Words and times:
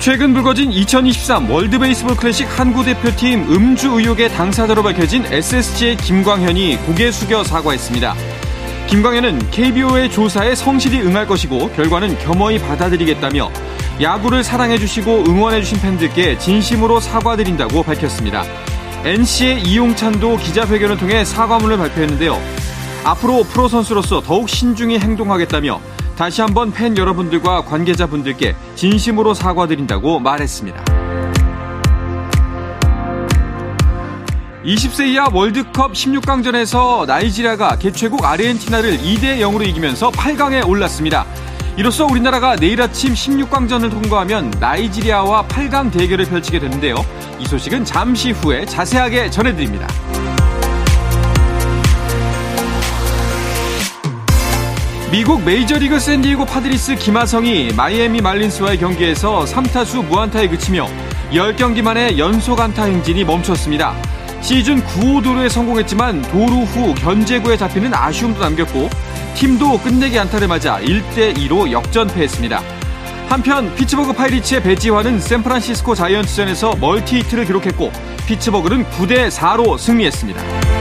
최근 0.00 0.32
불거진 0.32 0.72
2023 0.72 1.50
월드 1.50 1.78
베이스볼 1.78 2.16
클래식 2.16 2.48
한국 2.58 2.84
대표팀 2.84 3.52
음주 3.52 3.98
의혹의 3.98 4.30
당사자로 4.30 4.82
밝혀진 4.82 5.26
SSG의 5.26 5.98
김광현이 5.98 6.78
고개 6.86 7.10
숙여 7.10 7.44
사과했습니다. 7.44 8.14
김광현은 8.86 9.50
KBO의 9.50 10.10
조사에 10.10 10.54
성실히 10.54 11.02
응할 11.02 11.26
것이고 11.26 11.72
결과는 11.72 12.18
겸허히 12.18 12.58
받아들이겠다며 12.58 13.50
야구를 14.00 14.42
사랑해주시고 14.42 15.24
응원해주신 15.28 15.82
팬들께 15.82 16.38
진심으로 16.38 16.98
사과드린다고 16.98 17.82
밝혔습니다. 17.82 18.44
NC의 19.04 19.64
이용찬도 19.64 20.38
기자회견을 20.38 20.96
통해 20.96 21.26
사과문을 21.26 21.76
발표했는데요. 21.76 22.40
앞으로 23.04 23.42
프로 23.42 23.68
선수로서 23.68 24.22
더욱 24.22 24.48
신중히 24.48 24.98
행동하겠다며 24.98 25.78
다시 26.20 26.42
한번 26.42 26.70
팬 26.70 26.98
여러분들과 26.98 27.62
관계자분들께 27.62 28.54
진심으로 28.74 29.32
사과드린다고 29.32 30.20
말했습니다. 30.20 30.84
20세 34.62 35.06
이하 35.08 35.30
월드컵 35.32 35.94
16강전에서 35.94 37.06
나이지리아가 37.06 37.76
개최국 37.76 38.22
아르헨티나를 38.22 38.98
2대 38.98 39.38
0으로 39.38 39.66
이기면서 39.66 40.10
8강에 40.10 40.68
올랐습니다. 40.68 41.24
이로써 41.78 42.04
우리나라가 42.04 42.54
내일 42.54 42.82
아침 42.82 43.14
16강전을 43.14 43.90
통과하면 43.90 44.52
나이지리아와 44.60 45.46
8강 45.46 45.90
대결을 45.90 46.26
펼치게 46.26 46.58
되는데요. 46.58 46.96
이 47.38 47.46
소식은 47.46 47.86
잠시 47.86 48.32
후에 48.32 48.66
자세하게 48.66 49.30
전해드립니다. 49.30 49.88
미국 55.10 55.42
메이저리그 55.42 55.98
샌디에고 55.98 56.44
파드리스 56.44 56.94
김하성이 56.94 57.72
마이애미 57.76 58.20
말린스와의 58.20 58.78
경기에서 58.78 59.44
3타수 59.44 60.04
무안타에 60.04 60.46
그치며 60.46 60.86
10경기 61.32 61.82
만에 61.82 62.16
연속 62.16 62.60
안타 62.60 62.84
행진이 62.84 63.24
멈췄습니다. 63.24 63.92
시즌 64.40 64.80
9호 64.84 65.24
도루에 65.24 65.48
성공했지만 65.48 66.22
도루 66.22 66.62
후 66.62 66.94
견제구에 66.94 67.56
잡히는 67.56 67.92
아쉬움도 67.92 68.40
남겼고 68.40 68.88
팀도 69.34 69.80
끝내기 69.80 70.16
안타를 70.16 70.46
맞아 70.46 70.78
1대2로 70.78 71.72
역전패했습니다. 71.72 72.62
한편 73.28 73.74
피츠버그 73.74 74.12
파이리츠의 74.12 74.62
배지환은 74.62 75.18
샌프란시스코 75.18 75.96
자이언츠전에서 75.96 76.76
멀티히트를 76.76 77.46
기록했고 77.46 77.90
피츠버그는 78.26 78.84
9대4로 78.84 79.76
승리했습니다. 79.76 80.79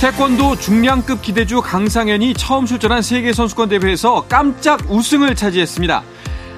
태권도 0.00 0.56
중량급 0.56 1.20
기대주 1.20 1.60
강상현이 1.60 2.32
처음 2.32 2.64
출전한 2.64 3.02
세계선수권 3.02 3.68
대회에서 3.68 4.24
깜짝 4.30 4.80
우승을 4.90 5.36
차지했습니다. 5.36 6.02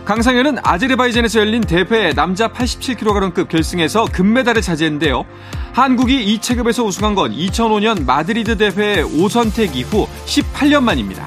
강상현은 0.04 0.58
아제르바이잔에서 0.62 1.40
열린 1.40 1.60
대회 1.60 2.12
남자 2.12 2.46
87kg급 2.46 3.48
결승에서 3.48 4.04
금메달을 4.12 4.62
차지했는데요. 4.62 5.24
한국이 5.72 6.22
이 6.22 6.38
체급에서 6.38 6.84
우승한 6.84 7.16
건 7.16 7.32
2005년 7.32 8.04
마드리드 8.04 8.58
대회 8.58 9.02
5선택 9.02 9.74
이후 9.74 10.06
18년 10.24 10.84
만입니다. 10.84 11.26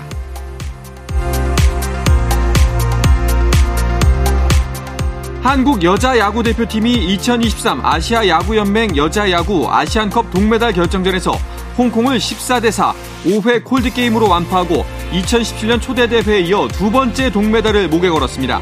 한국 5.41 5.83
여자 5.83 6.17
야구 6.17 6.43
대표팀이 6.43 6.93
2023 7.13 7.85
아시아 7.85 8.25
야구 8.29 8.55
연맹 8.55 8.95
여자 8.95 9.29
야구 9.31 9.69
아시안컵 9.69 10.31
동메달 10.31 10.71
결정전에서 10.71 11.55
홍콩을 11.77 12.17
14대4 12.17 12.93
5회 13.25 13.63
콜드게임으로 13.63 14.29
완파하고 14.29 14.85
2017년 15.11 15.81
초대 15.81 16.07
대회에 16.07 16.41
이어 16.41 16.67
두 16.67 16.91
번째 16.91 17.31
동메달을 17.31 17.89
목에 17.89 18.09
걸었습니다. 18.09 18.61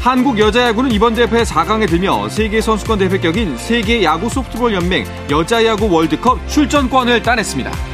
한국 0.00 0.38
여자야구는 0.38 0.92
이번 0.92 1.14
대회 1.14 1.26
4강에 1.26 1.88
들며 1.88 2.28
세계선수권 2.28 2.98
대회격인 2.98 3.56
세계야구 3.56 4.28
소프트볼 4.28 4.74
연맹 4.74 5.06
여자야구 5.30 5.90
월드컵 5.90 6.46
출전권을 6.46 7.22
따냈습니다. 7.22 7.93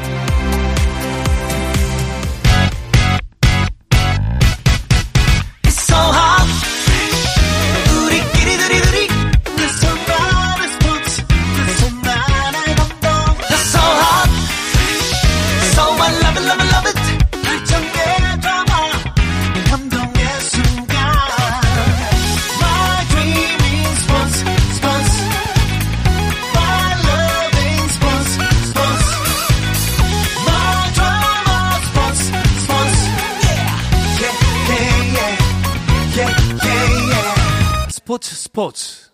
스포츠 38.60 39.08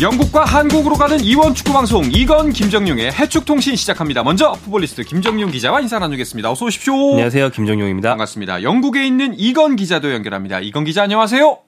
영국과 0.00 0.44
한국으로 0.44 0.94
가는 0.94 1.20
이원 1.20 1.54
축구 1.54 1.74
방송 1.74 2.04
이건 2.10 2.52
김정용의 2.52 3.12
해축 3.12 3.44
통신 3.44 3.76
시작합니다. 3.76 4.22
먼저 4.22 4.52
풋볼리스트 4.52 5.02
김정용 5.02 5.50
기자와 5.50 5.82
인사 5.82 5.98
나누겠습니다. 5.98 6.50
어서 6.50 6.64
오십시오. 6.64 6.94
안녕하세요. 7.10 7.50
김정용입니다. 7.50 8.10
반갑습니다. 8.10 8.62
영국에 8.62 9.06
있는 9.06 9.34
이건 9.38 9.76
기자도 9.76 10.12
연결합니다. 10.12 10.60
이건 10.60 10.84
기자 10.84 11.02
안녕하세요. 11.02 11.58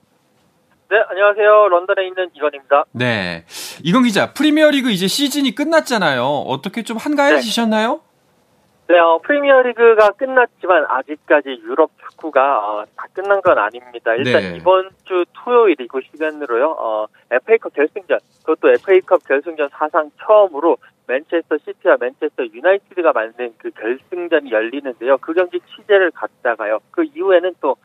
네, 0.91 0.97
안녕하세요. 1.06 1.69
런던에 1.69 2.06
있는 2.06 2.31
이건입니다. 2.32 2.84
네. 2.93 3.44
이건 3.84 4.04
기자, 4.04 4.32
프리미어리그 4.32 4.91
이제 4.91 5.06
시즌이 5.06 5.54
끝났잖아요. 5.54 6.25
어떻게 6.25 6.82
좀 6.82 6.97
한가해지셨나요? 6.97 8.00
네, 8.88 8.98
어, 8.98 9.21
프리미어리그가 9.22 10.12
끝났지만 10.12 10.87
아직까지 10.88 11.60
유럽 11.62 11.91
축구가 12.00 12.41
어, 12.41 12.84
다 12.97 13.04
끝난 13.12 13.43
건 13.43 13.59
아닙니다. 13.59 14.15
일단 14.15 14.41
네. 14.41 14.56
이번 14.56 14.88
주 15.04 15.27
토요일이고 15.34 16.00
시간으로요. 16.10 16.71
어, 16.71 17.06
FA컵 17.32 17.75
결승전, 17.75 18.19
그것도 18.47 18.71
FA컵 18.71 19.28
결승전 19.28 19.69
사상 19.72 20.10
처음으로 20.25 20.78
맨체스터 21.06 21.59
시티와 21.59 21.98
맨체스터 22.00 22.44
유나이티드가 22.44 23.12
만든 23.12 23.53
그 23.59 23.71
결승전이 23.72 24.50
열리는데요. 24.50 25.19
그 25.19 25.34
경기 25.34 25.60
취재를 25.60 26.10
갔다가요. 26.12 26.78
그 26.91 27.04
이후에는 27.04 27.57
또 27.60 27.77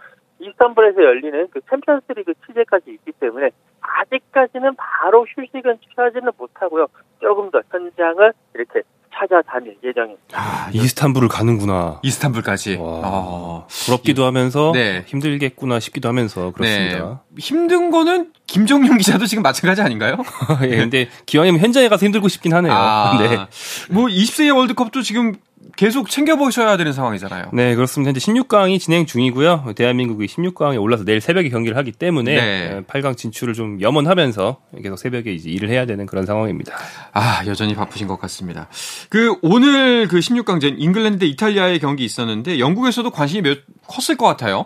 이스탄불에서 0.44 1.04
열리는 1.04 1.48
그 1.51 1.60
챔피언스리그 1.69 2.34
취재까지 2.45 2.92
있기 2.92 3.12
때문에 3.19 3.50
아직까지는 3.81 4.75
바로 4.75 5.25
휴식은 5.25 5.78
취하지는 5.90 6.31
못하고요. 6.38 6.88
조금 7.22 7.50
더 7.51 7.62
현장을 7.72 8.34
이렇게 8.56 8.81
찾아다닐 9.16 9.78
예정입니다. 9.84 10.24
아, 10.34 10.69
이스탄불을 10.74 11.28
가는구나. 11.30 12.00
이스탄불까지. 12.04 12.78
와. 12.78 13.01
어. 13.04 13.68
부럽기도 13.86 14.25
하면서 14.25 14.72
네. 14.74 15.04
힘들겠구나 15.06 15.80
싶기도 15.80 16.10
하면서 16.10 16.51
그렇습니다. 16.51 17.22
네. 17.30 17.36
힘든 17.38 17.92
거는 17.92 18.34
김정용 18.48 18.98
기자도 18.98 19.25
지금 19.25 19.42
마찬가지 19.42 19.81
아닌가요? 19.81 20.18
예, 20.63 20.78
근데 20.78 21.10
기왕이면 21.25 21.62
현장에 21.62 21.88
가서 21.90 22.06
힘들고 22.06 22.28
싶긴 22.28 22.54
하네요. 22.54 22.74
아, 22.74 23.18
네. 23.22 23.48
뭐 23.90 24.06
20세의 24.06 24.56
월드컵도 24.56 25.01
지금 25.01 25.34
계속 25.75 26.10
챙겨보셔야 26.10 26.78
되는 26.78 26.94
상황이잖아요. 26.94 27.45
네, 27.54 27.74
그렇습니다. 27.75 28.10
현재 28.10 28.19
16강이 28.19 28.80
진행 28.80 29.06
중이고요. 29.06 29.74
대한민국이 29.75 30.28
16강에 30.28 30.80
올라서 30.80 31.04
내일 31.04 31.22
새벽에 31.22 31.50
경기를 31.50 31.78
하기 31.78 31.94
때문에 31.94 32.36
네. 32.36 32.81
8강 32.88 33.18
진출을 33.18 33.54
좀 33.54 33.81
염원하면서 33.81 34.57
계속 34.84 34.98
새벽에 34.98 35.31
이제 35.31 35.50
일을 35.50 35.69
해야 35.69 35.86
되는 35.86 36.06
그런 36.06 36.25
상황입니다. 36.25 36.75
아, 37.13 37.44
여전히 37.48 37.75
바쁘신 37.75 38.07
것 38.07 38.19
같습니다. 38.22 38.68
그, 39.10 39.36
오늘 39.42 40.07
그 40.07 40.19
16강전 40.19 40.75
잉글랜드 40.78 41.19
대 41.19 41.25
이탈리아의 41.25 41.80
경기 41.80 42.04
있었는데 42.04 42.60
영국에서도 42.60 43.10
관심이 43.10 43.42
몇, 43.42 43.60
컸을 43.88 44.18
것 44.18 44.28
같아요. 44.28 44.66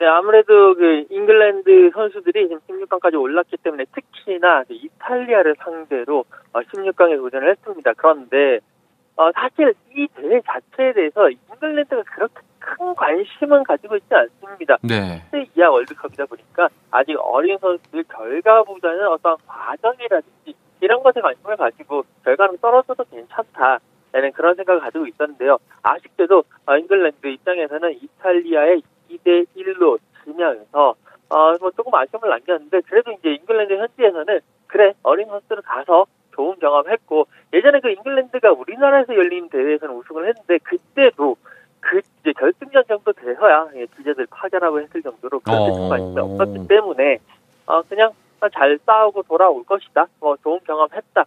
네, 0.00 0.06
아무래도 0.06 0.74
그 0.74 1.06
잉글랜드 1.08 1.90
선수들이 1.94 2.48
지금 2.48 2.60
16강까지 2.68 3.20
올랐기 3.20 3.56
때문에 3.58 3.84
특히나 3.92 4.64
그 4.64 4.74
이탈리아를 4.74 5.54
상대로 5.58 6.24
16강에 6.52 7.14
어, 7.14 7.16
도전을 7.16 7.50
했습니다. 7.50 7.92
그런데 7.96 8.58
어, 9.16 9.30
사실 9.32 9.72
이 9.94 10.08
대회 10.16 10.40
자체에 10.40 10.92
대해서 10.92 11.30
잉글랜드가 11.30 12.02
그렇게 12.02 12.34
큰 12.58 12.94
관심은 12.94 13.62
가지고 13.62 13.96
있지 13.96 14.08
않습니다. 14.10 14.78
네. 14.82 15.22
이하 15.54 15.70
월드컵이다 15.70 16.26
보니까 16.26 16.68
아직 16.90 17.14
어린 17.20 17.58
선수들 17.58 18.04
결과보다는 18.04 19.06
어떤 19.08 19.36
과정이라든지 19.46 20.54
이런 20.80 21.02
것에 21.02 21.20
관심을 21.20 21.56
가지고 21.56 22.04
결과는 22.24 22.58
떨어져도 22.58 23.04
괜찮다 23.04 23.78
라는 24.12 24.32
그런 24.32 24.54
생각을 24.54 24.80
가지고 24.80 25.06
있었는데요. 25.06 25.58
아쉽게도 25.82 26.44
어, 26.66 26.76
잉글랜드 26.76 27.26
입장에서는 27.26 27.98
이탈리아에 28.02 28.82
2대 29.10 29.46
1로 29.56 29.98
지면서 30.24 30.94
어, 31.28 31.56
뭐 31.60 31.70
조금 31.70 31.94
아쉬움을 31.94 32.28
남겼는데 32.28 32.82
그래도 32.82 33.12
이제 33.12 33.34
잉글랜드 33.34 33.72
현지에서는 33.74 34.40
그래 34.66 34.94
어린 35.02 35.28
선수들 35.28 35.62
가서 35.62 36.06
좋은 36.34 36.58
경험했고 36.58 37.26
예전에 37.52 37.80
그 37.80 37.90
잉글랜드가 37.90 38.52
우리나라에서 38.52 39.14
열린 39.14 39.48
대회에서는 39.48 39.94
우승을 39.94 40.28
했는데 40.28 40.58
그때도 40.58 41.36
그 41.80 42.00
이제 42.20 42.32
결승전 42.32 42.84
정도 42.88 43.12
돼서야 43.12 43.68
기자들 43.96 44.26
파견하고 44.30 44.80
했을 44.80 45.02
정도로 45.02 45.40
그렇게 45.40 45.70
어... 45.70 45.88
관심이 45.88 46.18
없었기 46.18 46.68
때문에 46.68 47.18
어 47.66 47.82
그냥 47.82 48.12
잘 48.52 48.78
싸우고 48.84 49.22
돌아올 49.22 49.64
것이다. 49.64 50.06
뭐 50.20 50.36
좋은 50.42 50.58
경험했다. 50.66 51.24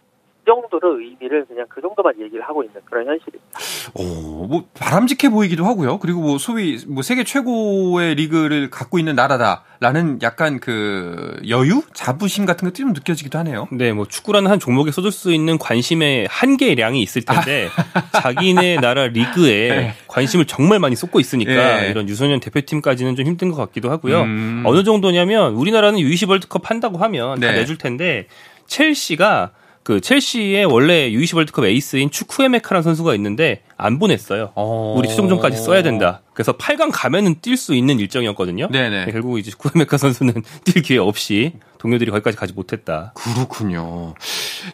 정도로 0.48 0.98
의미를 0.98 1.44
그냥 1.44 1.66
그 1.68 1.82
정도만 1.82 2.14
얘기를 2.20 2.42
하고 2.42 2.62
있는 2.64 2.80
그런 2.86 3.06
현실입니다. 3.06 3.58
오, 3.94 4.46
뭐 4.46 4.64
바람직해 4.74 5.30
보이기도 5.30 5.66
하고요. 5.66 5.98
그리고 5.98 6.20
뭐 6.22 6.38
소위 6.38 6.78
뭐 6.88 7.02
세계 7.02 7.22
최고의 7.22 8.14
리그를 8.14 8.70
갖고 8.70 8.98
있는 8.98 9.14
나라다라는 9.14 10.20
약간 10.22 10.58
그 10.58 11.38
여유, 11.48 11.82
자부심 11.92 12.46
같은 12.46 12.66
것도 12.66 12.74
좀 12.74 12.92
느껴지기도 12.94 13.38
하네요. 13.40 13.68
네, 13.72 13.92
뭐 13.92 14.06
축구라는 14.06 14.50
한 14.50 14.58
종목에 14.58 14.90
쏟을 14.90 15.12
수 15.12 15.32
있는 15.32 15.58
관심의 15.58 16.26
한계량이 16.30 17.02
있을 17.02 17.22
텐데 17.22 17.68
아. 17.92 18.10
자기네 18.22 18.76
나라 18.76 19.06
리그에 19.06 19.68
네. 19.68 19.94
관심을 20.06 20.46
정말 20.46 20.78
많이 20.78 20.96
쏟고 20.96 21.20
있으니까 21.20 21.80
네. 21.82 21.90
이런 21.90 22.08
유소년 22.08 22.40
대표팀까지는 22.40 23.16
좀 23.16 23.26
힘든 23.26 23.50
것 23.50 23.56
같기도 23.58 23.90
하고요. 23.90 24.22
음. 24.22 24.62
어느 24.64 24.82
정도냐면 24.82 25.52
우리나라는 25.54 26.00
U20 26.00 26.30
월드컵 26.30 26.70
한다고 26.70 26.96
하면 26.98 27.38
네. 27.38 27.48
다 27.48 27.52
내줄 27.52 27.76
텐데 27.76 28.26
첼시가 28.66 29.50
그 29.82 30.00
첼시의 30.00 30.66
원래 30.66 31.10
U20 31.10 31.36
월드컵 31.36 31.64
에이스인 31.64 32.10
추쿠에메카라는 32.10 32.82
선수가 32.82 33.14
있는데 33.14 33.62
안 33.76 33.98
보냈어요. 33.98 34.52
어... 34.54 34.94
우리 34.98 35.08
최종전까지 35.08 35.56
써야 35.56 35.82
된다. 35.82 36.20
그래서 36.34 36.52
8강 36.52 36.90
가면은 36.92 37.36
뛸 37.36 37.56
수 37.56 37.74
있는 37.74 37.98
일정이었거든요. 37.98 38.68
네네. 38.70 39.06
네, 39.06 39.12
결국 39.12 39.38
이제 39.38 39.50
추쿠에메카 39.50 39.96
선수는 39.96 40.34
뛸 40.64 40.82
기회 40.82 40.98
없이 40.98 41.52
동료들이 41.78 42.10
거기까지 42.10 42.36
가지 42.36 42.52
못했다. 42.52 43.12
그렇군요. 43.14 44.14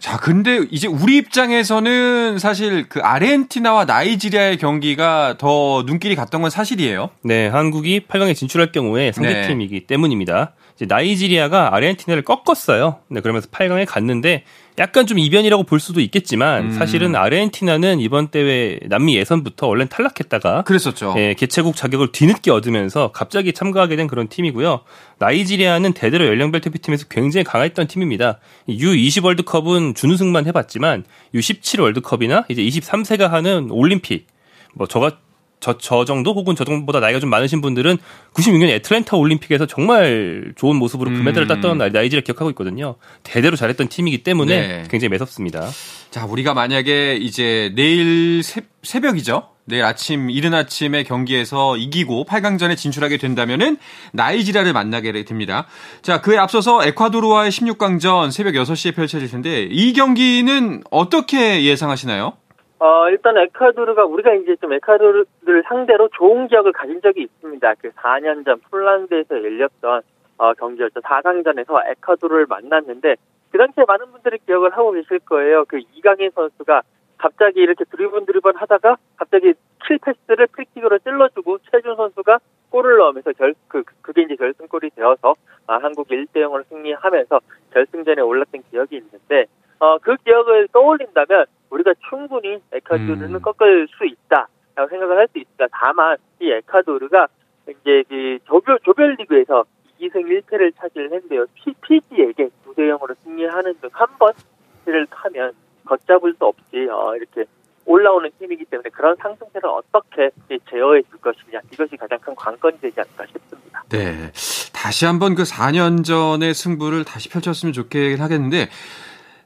자, 0.01 0.17
근데 0.17 0.67
이제 0.71 0.89
우리 0.89 1.17
입장에서는 1.17 2.39
사실 2.39 2.89
그 2.89 3.01
아르헨티나와 3.01 3.85
나이지리아의 3.85 4.59
경기가 4.59 5.37
더 5.39 5.85
눈길이 5.87 6.17
갔던 6.17 6.43
건 6.43 6.51
사실이에요. 6.51 7.11
네, 7.23 7.47
한국이 7.47 8.01
8강에 8.09 8.35
진출할 8.35 8.73
경우에 8.73 9.13
상대팀이기 9.13 9.81
네. 9.81 9.87
때문입니다. 9.87 10.55
이제 10.77 10.87
나이지리아가 10.87 11.75
아르헨티나를 11.75 12.25
꺾었어요. 12.25 12.99
네, 13.09 13.21
그러면서 13.21 13.49
8강에 13.49 13.87
갔는데 13.87 14.45
약간 14.79 15.07
좀 15.07 15.21
이변이라고 15.21 15.63
볼 15.63 15.79
수도 15.79 16.01
있겠지만 16.01 16.65
음. 16.65 16.73
사실은 16.73 17.15
아르헨티나는 17.15 18.01
이번 18.01 18.29
대회 18.29 18.81
남미 18.87 19.17
예선부터 19.17 19.69
원래 19.69 19.87
탈락했다가 19.89 20.63
그랬었죠. 20.63 21.15
예, 21.17 21.35
개최국 21.35 21.77
자격을 21.77 22.11
뒤늦게 22.11 22.51
얻으면서 22.51 23.13
갑자기 23.13 23.53
참가하게 23.53 23.95
된 23.95 24.09
그런 24.09 24.27
팀이고요. 24.27 24.81
나이지리아는 25.19 25.93
대대로 25.93 26.27
연령별 26.27 26.61
대표팀에서 26.61 27.07
굉장히 27.09 27.45
강했던 27.45 27.87
팀입니다. 27.87 28.41
U20 28.69 29.25
월드컵은 29.25 29.95
준우승만 29.95 30.47
해봤지만 30.47 31.05
U17 31.35 31.81
월드컵이나 31.81 32.47
이제 32.49 32.63
23세가 32.63 33.29
하는 33.29 33.71
올림픽 33.71 34.27
뭐 34.75 34.89
저가 34.89 35.19
저, 35.65 35.79
저 35.79 36.05
정도 36.05 36.35
혹은 36.35 36.55
저 36.55 36.63
정도보다 36.63 37.01
나이가 37.01 37.19
좀 37.21 37.31
많으신 37.31 37.63
분들은 37.63 37.97
96년 38.35 38.69
애틀랜타 38.69 39.17
올림픽에서 39.17 39.65
정말 39.65 40.53
좋은 40.57 40.77
모습으로 40.77 41.11
금메달을 41.11 41.47
그 41.49 41.55
음. 41.55 41.61
땄던 41.63 41.91
나이지를 41.91 42.23
기억하고 42.23 42.51
있거든요. 42.51 42.97
대대로 43.23 43.57
잘했던 43.57 43.89
팀이기 43.89 44.23
때문에 44.23 44.55
네. 44.55 44.83
굉장히 44.91 45.09
매섭습니다. 45.09 45.71
자, 46.11 46.27
우리가 46.27 46.53
만약에 46.53 47.17
이제 47.17 47.73
내일 47.75 48.43
새, 48.43 48.61
새벽이죠. 48.83 49.49
내일 49.65 49.85
아침 49.85 50.29
이른 50.29 50.53
아침에 50.53 51.03
경기에서 51.03 51.79
이기고 51.79 52.27
8강전에 52.27 52.77
진출하게 52.77 53.17
된다면은 53.17 53.79
나이지리아를 54.13 54.75
만나게 54.75 55.25
됩니다. 55.25 55.67
자, 56.03 56.21
그에 56.21 56.37
앞서서 56.37 56.85
에콰도르와의 56.85 57.51
16강전 57.51 58.33
새벽 58.33 58.53
6시에 58.53 58.95
펼쳐질 58.95 59.31
텐데 59.31 59.67
이 59.71 59.95
경기는 59.95 60.83
어떻게 60.91 61.65
예상하시나요? 61.65 62.35
어, 62.79 63.09
일단 63.09 63.37
에콰도르가 63.37 64.05
우리가 64.05 64.35
이제 64.35 64.57
좀 64.57 64.73
에콰도르를 64.73 65.65
상대로 65.69 66.09
좋은 66.09 66.49
기억을 66.49 66.73
가진 66.73 67.01
적이 67.01 67.23
있습니다. 67.23 67.75
그 67.81 67.91
4년 67.91 68.45
전 68.45 68.61
폴란드에서 68.71 69.37
열렸던 69.37 70.03
어, 70.39 70.53
경기였죠. 70.55 71.01
4강전에서 71.01 71.91
에콰도르를 71.91 72.47
만났는데 72.47 73.17
그 73.51 73.59
당시에 73.59 73.85
많은 73.87 74.11
분들이 74.11 74.39
기억을 74.45 74.77
하고 74.77 74.91
계실 74.93 75.21
거예요. 75.21 75.65
그 75.67 75.79
이강인 75.95 76.31
선수가 76.35 76.83
갑자기 77.19 77.61
이렇게 77.61 77.85
드리븐 77.85 78.27
드리븐 78.27 78.57
하다가 78.57 78.97
갑자기 79.17 79.55
킬 79.87 79.99
패스를 79.99 80.49
프리킥으로 80.49 80.99
찔러주고 80.99 81.59
최준 81.71 81.95
선수가 81.95 82.39
골을 82.71 82.99
넣으면서 82.99 83.33
결, 83.33 83.55
그, 83.69 83.85
그게 84.03 84.23
이제 84.23 84.35
결승골이 84.35 84.91
되어서 84.97 85.37
아, 85.69 85.79
한국이 85.79 86.15
1대 86.17 86.43
0으로 86.43 86.65
승리하면서 86.69 87.41
결승전에 87.73 88.21
올랐던 88.21 88.63
기억이 88.71 88.97
있는데 88.97 89.47
어, 89.85 89.99
그 89.99 90.17
기억을 90.25 90.69
떠올린다면 90.73 91.45
우리가 91.69 91.93
충분히 92.09 92.59
에콰도르는 92.73 93.35
음. 93.35 93.41
꺾을 93.43 93.87
수 93.89 94.07
있다라고 94.07 94.89
생각을 94.89 95.19
할 95.19 95.29
수 95.29 95.39
있습니다. 95.39 95.67
다만 95.73 96.17
이 96.41 96.51
에콰도르가 96.51 97.27
이제 97.69 98.03
그 98.09 98.39
조별 98.47 98.79
조별 98.83 99.17
리그에서 99.19 99.65
2승 100.01 100.25
1패를 100.25 100.73
차지를 100.77 101.13
했는데요. 101.13 101.45
피, 101.55 101.75
피지에게 101.83 102.49
9대 102.67 102.79
0으로 102.97 103.15
승리하는 103.25 103.75
등 103.81 103.91
한 103.93 104.07
번을 104.19 105.07
하면 105.11 105.53
걷잡을 105.85 106.35
수 106.39 106.45
없이 106.47 106.89
어, 106.91 107.15
이렇게 107.17 107.45
올라오는 107.87 108.31
팀이기 108.39 108.65
때문에 108.65 108.89
그런 108.91 109.15
상승세를 109.17 109.69
어떻게 109.69 110.31
제어해 110.71 111.03
줄 111.03 111.21
것이냐 111.21 111.61
이것이 111.71 111.97
가장 111.97 112.19
큰 112.21 112.35
관건이 112.35 112.81
되지 112.81 112.99
않을까 113.01 113.27
싶습니다. 113.27 113.85
네, 113.91 114.31
다시 114.73 115.05
한번 115.05 115.35
그 115.35 115.43
4년 115.43 116.05
전의 116.05 116.55
승부를 116.55 117.05
다시 117.05 117.29
펼쳤으면 117.29 117.75
좋겠긴 117.75 118.23
하겠는데 118.23 118.69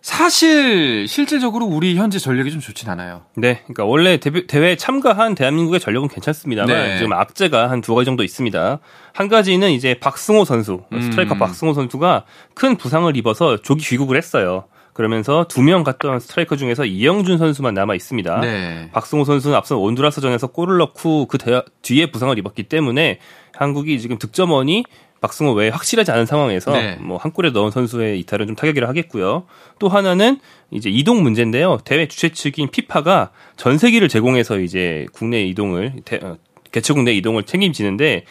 사실 0.00 1.06
실질적으로 1.08 1.66
우리 1.66 1.96
현재 1.96 2.18
전력이 2.18 2.50
좀 2.50 2.60
좋진 2.60 2.88
않아요. 2.90 3.22
네, 3.36 3.60
그러니까 3.64 3.84
원래 3.84 4.16
대회, 4.18 4.46
대회에 4.46 4.76
참가한 4.76 5.34
대한민국의 5.34 5.80
전력은 5.80 6.08
괜찮습니다만 6.08 6.74
네. 6.76 6.96
지금 6.98 7.12
악재가 7.12 7.70
한 7.70 7.80
두 7.80 7.94
가지 7.94 8.06
정도 8.06 8.22
있습니다. 8.24 8.78
한 9.12 9.28
가지는 9.28 9.70
이제 9.70 9.94
박승호 9.98 10.44
선수, 10.44 10.82
음. 10.92 11.00
스트라이커 11.02 11.34
음. 11.34 11.38
박승호 11.38 11.74
선수가 11.74 12.24
큰 12.54 12.76
부상을 12.76 13.14
입어서 13.16 13.56
조기 13.60 13.84
귀국을 13.84 14.16
했어요. 14.16 14.64
그러면서 14.94 15.44
두 15.48 15.62
명 15.62 15.84
갔던 15.84 16.18
스트라이커 16.18 16.56
중에서 16.56 16.84
이영준 16.84 17.38
선수만 17.38 17.72
남아 17.74 17.94
있습니다. 17.94 18.40
네. 18.40 18.90
박승호 18.92 19.24
선수는 19.24 19.56
앞서 19.56 19.78
온두라스전에서 19.78 20.48
골을 20.48 20.78
넣고 20.78 21.26
그 21.26 21.38
대, 21.38 21.62
뒤에 21.82 22.10
부상을 22.10 22.36
입었기 22.36 22.64
때문에 22.64 23.20
한국이 23.54 24.00
지금 24.00 24.18
득점원이 24.18 24.84
박승호 25.20 25.52
외에 25.52 25.68
확실하지 25.68 26.10
않은 26.12 26.26
상황에서 26.26 26.72
네. 26.72 26.96
뭐한 27.00 27.32
골에 27.32 27.50
넣은 27.50 27.70
선수의 27.70 28.20
이탈은 28.20 28.46
좀 28.46 28.56
타격이라 28.56 28.88
하겠고요. 28.88 29.44
또 29.78 29.88
하나는 29.88 30.38
이제 30.70 30.90
이동 30.90 31.22
문제인데요. 31.22 31.78
대회 31.84 32.06
주최 32.06 32.30
측인 32.30 32.70
피파가 32.70 33.30
전세기를 33.56 34.08
제공해서 34.08 34.58
이제 34.60 35.06
국내 35.12 35.42
이동을 35.44 35.94
대, 36.04 36.20
어, 36.22 36.36
개최국 36.70 37.02
내 37.02 37.12
이동을 37.14 37.44
책임지는데 37.44 38.24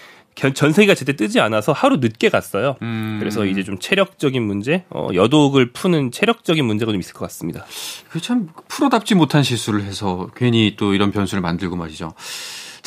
전세기가 0.54 0.94
제때 0.94 1.16
뜨지 1.16 1.40
않아서 1.40 1.72
하루 1.72 1.98
늦게 1.98 2.30
갔어요. 2.30 2.76
음. 2.84 3.18
그래서 3.20 3.44
이제 3.44 3.64
좀 3.64 3.80
체력적인 3.80 4.44
문제, 4.44 4.84
어, 4.92 5.10
여독을 5.12 5.72
푸는 5.74 6.12
체력적인 6.12 6.64
문제가 6.64 6.92
좀 6.92 7.02
있을 7.02 7.14
것 7.14 7.22
같습니다. 7.22 7.66
그 8.10 8.20
참 8.22 8.50
프로답지 8.68 9.16
못한 9.16 9.42
실수를 9.42 9.82
해서 9.84 10.30
괜히 10.36 10.76
또 10.78 10.94
이런 10.94 11.12
변수를 11.12 11.42
만들고 11.42 11.76
말이죠. 11.76 12.14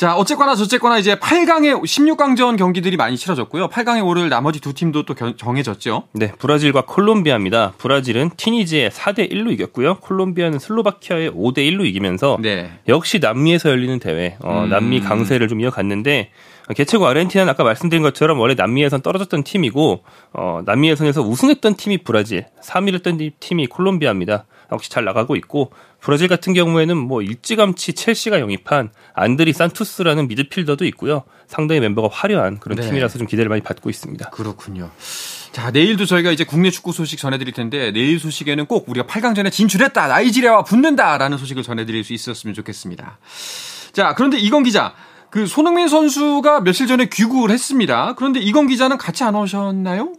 자, 0.01 0.15
어쨌거나 0.15 0.55
저쨌거나 0.55 0.97
이제 0.97 1.13
8강의 1.13 1.79
16강전 1.79 2.57
경기들이 2.57 2.97
많이 2.97 3.17
치러졌고요. 3.17 3.69
8강에 3.69 4.03
오를 4.03 4.29
나머지 4.29 4.59
두 4.59 4.73
팀도 4.73 5.03
또 5.03 5.13
정해졌죠. 5.13 6.07
네, 6.13 6.31
브라질과 6.39 6.85
콜롬비아입니다. 6.87 7.73
브라질은 7.77 8.31
티니지에 8.35 8.89
4대 8.89 9.31
1로 9.31 9.51
이겼고요. 9.51 9.97
콜롬비아는 9.99 10.57
슬로바키아에 10.57 11.29
5대 11.29 11.57
1로 11.57 11.85
이기면서 11.85 12.39
네. 12.41 12.71
역시 12.87 13.19
남미에서 13.19 13.69
열리는 13.69 13.99
대회, 13.99 14.37
어, 14.39 14.63
음. 14.63 14.69
남미 14.71 15.01
강세를 15.01 15.47
좀 15.47 15.61
이어갔는데 15.61 16.31
개최국 16.73 17.07
아르헨티나는 17.07 17.51
아까 17.51 17.63
말씀드린 17.63 18.03
것처럼 18.03 18.39
원래 18.39 18.53
남미에선 18.53 19.01
떨어졌던 19.01 19.43
팀이고 19.43 20.03
어, 20.33 20.61
남미 20.65 20.89
예선에서 20.89 21.21
우승했던 21.21 21.75
팀이 21.75 21.99
브라질, 21.99 22.45
3위를 22.63 22.95
했던 22.95 23.31
팀이 23.39 23.67
콜롬비아입니다. 23.67 24.45
역시 24.71 24.89
잘 24.89 25.03
나가고 25.03 25.35
있고 25.35 25.71
브라질 25.99 26.27
같은 26.27 26.53
경우에는 26.53 26.97
뭐 26.97 27.21
일찌감치 27.21 27.93
첼시가 27.93 28.39
영입한 28.39 28.89
안드리 29.13 29.53
산투스라는 29.53 30.27
미드필더도 30.27 30.85
있고요. 30.85 31.23
상당히 31.47 31.81
멤버가 31.81 32.09
화려한 32.11 32.59
그런 32.59 32.77
네. 32.77 32.87
팀이라서 32.87 33.17
좀 33.17 33.27
기대를 33.27 33.49
많이 33.49 33.61
받고 33.61 33.89
있습니다. 33.89 34.29
그렇군요. 34.29 34.89
자, 35.51 35.69
내일도 35.69 36.05
저희가 36.05 36.31
이제 36.31 36.45
국내 36.45 36.71
축구 36.71 36.93
소식 36.93 37.19
전해드릴 37.19 37.53
텐데 37.53 37.91
내일 37.91 38.19
소식에는 38.19 38.65
꼭 38.67 38.87
우리가 38.87 39.05
8강전에 39.05 39.51
진출했다, 39.51 40.07
나이지리아와 40.07 40.63
붙는다 40.63 41.17
라는 41.17 41.37
소식을 41.37 41.63
전해드릴 41.63 42.05
수 42.05 42.13
있었으면 42.13 42.53
좋겠습니다. 42.53 43.19
자, 43.91 44.15
그런데 44.15 44.37
이건 44.37 44.63
기자, 44.63 44.93
그 45.31 45.45
손흥민 45.45 45.87
선수가 45.87 46.61
며칠 46.61 46.87
전에 46.87 47.07
귀국을 47.11 47.51
했습니다. 47.51 48.13
그런데 48.17 48.39
이건 48.41 48.67
기자는 48.67 48.97
같이 48.97 49.23
안 49.23 49.33
오셨나요? 49.33 50.11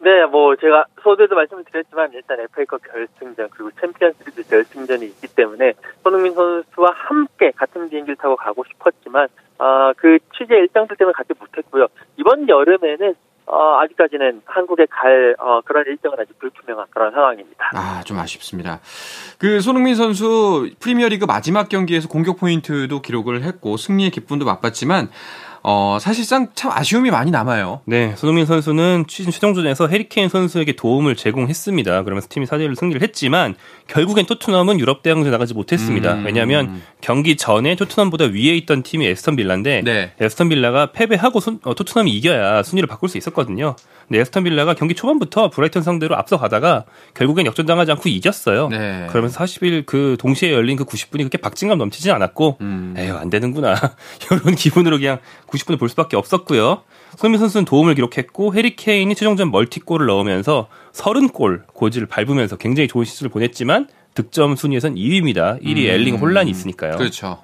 네, 0.00 0.26
뭐 0.26 0.54
제가 0.54 0.84
소대도 1.02 1.34
말씀을 1.34 1.64
드렸지만 1.64 2.12
일단 2.12 2.38
FA컵 2.40 2.82
결승전 2.82 3.48
그리고 3.50 3.70
챔피언스리그 3.80 4.42
결승전이 4.48 5.06
있기 5.06 5.28
때문에 5.28 5.72
손흥민 6.02 6.34
선수와 6.34 6.92
함께 6.94 7.50
같은 7.56 7.88
비행기를 7.88 8.16
타고 8.16 8.36
가고 8.36 8.62
싶었지만 8.68 9.28
아, 9.58 9.94
그 9.96 10.18
취재 10.36 10.54
일정들 10.56 10.96
때문에 10.98 11.14
같이 11.14 11.32
못했고요. 11.38 11.86
이번 12.18 12.46
여름에는 12.46 13.14
어, 13.46 13.78
아직까지는 13.80 14.42
한국에 14.44 14.86
갈 14.90 15.36
어, 15.38 15.60
그런 15.64 15.84
일정은 15.86 16.18
아직 16.20 16.36
불투명한 16.38 16.86
그런 16.90 17.12
상황입니다. 17.12 17.70
아, 17.74 18.02
좀 18.04 18.18
아쉽습니다. 18.18 18.80
그 19.38 19.60
손흥민 19.60 19.94
선수 19.94 20.68
프리미어리그 20.80 21.26
마지막 21.26 21.68
경기에서 21.68 22.08
공격 22.08 22.38
포인트도 22.38 23.02
기록을 23.02 23.42
했고 23.42 23.76
승리의 23.76 24.10
기쁨도 24.10 24.44
맛봤지만 24.44 25.10
어, 25.68 25.98
사실상 26.00 26.46
참 26.54 26.70
아쉬움이 26.72 27.10
많이 27.10 27.32
남아요. 27.32 27.80
네, 27.86 28.14
손흥민 28.14 28.46
선수는 28.46 29.06
시즌 29.08 29.32
최종전에서 29.32 29.88
해리케인 29.88 30.28
선수에게 30.28 30.76
도움을 30.76 31.16
제공했습니다. 31.16 32.04
그러면서 32.04 32.28
팀이 32.30 32.46
4대1로 32.46 32.78
승리를 32.78 33.02
했지만 33.02 33.56
결국엔 33.88 34.26
토트넘은 34.26 34.78
유럽 34.78 35.02
대항전 35.02 35.32
나가지 35.32 35.54
못했습니다. 35.54 36.14
음. 36.14 36.24
왜냐하면 36.24 36.80
경기 37.00 37.36
전에 37.36 37.74
토트넘보다 37.74 38.26
위에 38.26 38.56
있던 38.58 38.84
팀이 38.84 39.06
에스턴 39.06 39.34
빌라인데 39.34 39.82
네. 39.84 40.12
에스턴 40.20 40.48
빌라가 40.48 40.92
패배하고 40.92 41.40
손, 41.40 41.58
어, 41.64 41.74
토트넘이 41.74 42.12
이겨야 42.12 42.62
순위를 42.62 42.86
바꿀 42.86 43.08
수 43.08 43.18
있었거든요. 43.18 43.74
근데 44.06 44.20
애스턴 44.20 44.44
빌라가 44.44 44.74
경기 44.74 44.94
초반부터 44.94 45.50
브라이턴 45.50 45.82
상대로 45.82 46.16
앞서가다가 46.16 46.84
결국엔 47.14 47.44
역전당하지 47.46 47.90
않고 47.90 48.08
이겼어요. 48.08 48.68
네. 48.68 49.06
그러면서 49.10 49.40
40일 49.40 49.84
그 49.84 50.16
동시에 50.20 50.52
열린 50.52 50.76
그 50.76 50.84
90분이 50.84 51.18
그렇게 51.18 51.38
박진감 51.38 51.78
넘치진 51.78 52.12
않았고 52.12 52.58
음. 52.60 52.94
에휴 52.96 53.16
안 53.16 53.30
되는구나 53.30 53.74
이런 54.30 54.54
기분으로 54.54 54.98
그냥 54.98 55.18
90분을 55.56 55.78
볼 55.78 55.88
수밖에 55.88 56.16
없었고요. 56.16 56.82
손흥민 57.16 57.38
선수는 57.40 57.64
도움을 57.64 57.94
기록했고 57.94 58.54
해리 58.54 58.76
케인이 58.76 59.14
최종전 59.14 59.50
멀티골을 59.50 60.06
넣으면서 60.06 60.68
30골 60.92 61.66
고지를 61.68 62.06
밟으면서 62.06 62.56
굉장히 62.56 62.88
좋은 62.88 63.04
시즌을 63.04 63.30
보냈지만 63.30 63.88
득점 64.14 64.56
순위에선 64.56 64.94
2위입니다. 64.94 65.62
1위 65.62 65.84
음. 65.84 65.90
엘링 65.90 66.16
홀란이 66.16 66.50
있으니까요. 66.50 66.96
그렇죠. 66.96 67.38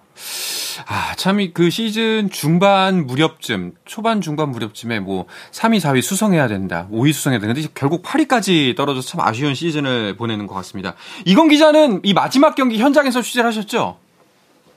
아, 0.87 1.15
참, 1.17 1.39
그 1.53 1.71
시즌 1.71 2.31
중반 2.31 3.07
무렵쯤, 3.07 3.73
초반 3.85 4.21
중반 4.21 4.51
무렵쯤에 4.51 5.01
뭐, 5.01 5.27
3위, 5.53 5.81
4위 5.81 6.03
수성해야 6.03 6.49
된다, 6.49 6.89
5위 6.91 7.13
수성해야 7.13 7.41
된다. 7.41 7.55
근데 7.55 7.69
결국 7.75 8.03
8위까지 8.03 8.77
떨어져서 8.77 9.07
참 9.07 9.21
아쉬운 9.21 9.55
시즌을 9.55 10.17
보내는 10.17 10.47
것 10.47 10.55
같습니다. 10.55 10.95
이건 11.25 11.49
기자는 11.49 12.01
이 12.05 12.15
마지막 12.15 12.55
경기 12.55 12.79
현장에서 12.79 13.23
취재를 13.23 13.47
하셨죠? 13.49 13.99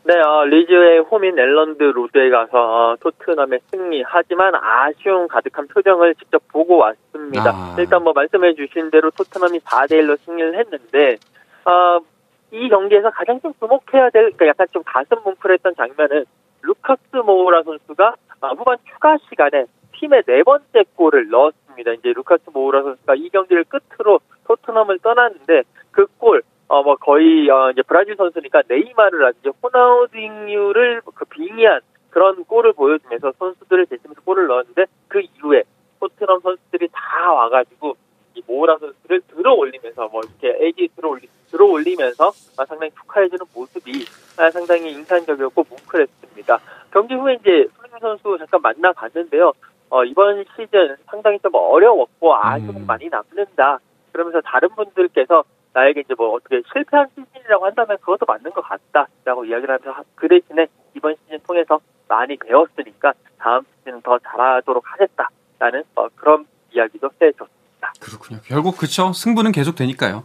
네, 0.07 0.13
어, 0.21 0.45
리즈의 0.45 0.99
홈인 0.99 1.39
엘런드 1.39 1.81
로드에 1.81 2.29
가서 2.29 2.51
어, 2.91 2.95
토트넘의 2.99 3.59
승리 3.71 4.03
하지만 4.05 4.53
아쉬움 4.53 5.27
가득한 5.27 5.67
표정을 5.67 6.13
직접 6.13 6.43
보고 6.49 6.77
왔습니다. 6.77 7.49
아. 7.49 7.75
일단 7.79 8.03
뭐 8.03 8.13
말씀해 8.13 8.53
주신 8.53 8.91
대로 8.91 9.09
토트넘이 9.09 9.59
4대 9.61 9.93
1로 9.93 10.15
승리를 10.19 10.59
했는데 10.59 11.17
어, 11.65 11.99
이 12.51 12.69
경기에서 12.69 13.09
가장 13.09 13.41
좀 13.41 13.53
주목해야 13.59 14.11
될 14.11 14.25
그러니까 14.33 14.45
약간 14.47 14.67
좀 14.71 14.83
가슴 14.85 15.17
뭉클했던 15.23 15.73
장면은 15.75 16.25
루카스 16.61 17.15
모우라 17.25 17.63
선수가 17.63 18.15
어, 18.41 18.47
후반 18.49 18.77
추가 18.93 19.17
시간에 19.27 19.65
팀의 19.93 20.21
네 20.27 20.43
번째 20.43 20.83
골을 20.95 21.29
넣었습니다. 21.29 21.93
이제 21.93 22.13
루카스 22.13 22.51
모우라 22.53 22.83
선수가 22.83 23.15
이 23.15 23.29
경기를 23.29 23.63
끝으로 23.63 24.19
토트넘을 24.45 24.99
떠났는데 24.99 25.63
그 25.89 26.05
골 26.19 26.43
어, 26.67 26.81
뭐, 26.83 26.95
거의, 26.95 27.49
어, 27.49 27.71
이제 27.71 27.81
브라질 27.83 28.15
선수니까 28.15 28.63
네이마르라든지 28.67 29.49
호나우딩유를 29.61 31.01
그 31.13 31.25
빙의한 31.25 31.81
그런 32.09 32.43
골을 32.45 32.73
보여주면서 32.73 33.33
선수들을 33.37 33.87
대신해서 33.87 34.21
골을 34.21 34.47
넣었는데 34.47 34.85
그 35.07 35.19
이후에 35.19 35.63
토트넘 35.99 36.39
선수들이 36.41 36.87
다 36.91 37.31
와가지고 37.31 37.95
이 38.35 38.41
모우라 38.47 38.77
선수를 38.77 39.21
들어 39.27 39.53
올리면서 39.53 40.07
뭐 40.07 40.21
이렇게 40.23 40.65
애기 40.65 40.87
들어 40.95 41.09
올리, 41.09 41.27
들어 41.51 41.65
올리면서 41.65 42.31
상당히 42.67 42.91
축하해주는 42.91 43.45
모습이 43.53 44.05
상당히 44.51 44.91
인상적이었고 44.91 45.65
뭉클했습니다. 45.69 46.59
경기 46.91 47.15
후에 47.15 47.35
이제 47.35 47.67
손흥민 47.75 47.99
선수 47.99 48.37
잠깐 48.37 48.61
만나봤는데요. 48.61 49.53
어, 49.89 50.03
이번 50.03 50.43
시즌 50.55 50.95
상당히 51.05 51.39
좀 51.39 51.53
어려웠고 51.53 52.35
아쉬움이 52.35 52.79
음. 52.79 52.85
많이 52.85 53.09
남는다. 53.09 53.79
그러면서 54.11 54.41
다른 54.41 54.69
분들께서 54.69 55.43
나에게 55.75 56.01
이제 56.05 56.13
뭐 56.17 56.33
어떻게 56.33 56.61
실패한 56.71 57.09
시즌이라고 57.09 57.65
한다면 57.65 57.97
그것도 57.99 58.25
맞는 58.25 58.51
것 58.51 58.61
같다라고 58.61 59.43
이야기를 59.45 59.75
하면서 59.75 60.03
그 60.15 60.27
대신에 60.29 60.67
이번 60.95 61.15
시즌 61.21 61.37
통해서 61.45 61.79
많이 62.07 62.37
배웠으니까 62.37 63.13
다음 63.37 63.63
시즌은 63.79 64.01
더 64.01 64.17
잘하도록 64.19 64.83
하겠다라는 64.85 65.83
어, 65.95 66.07
그런 66.15 66.45
이야기도 66.73 67.09
해줬습니다. 67.21 67.93
그렇군요. 67.99 68.39
결국 68.45 68.77
그쵸 68.77 69.11
승부는 69.11 69.51
계속 69.51 69.75
되니까요. 69.75 70.23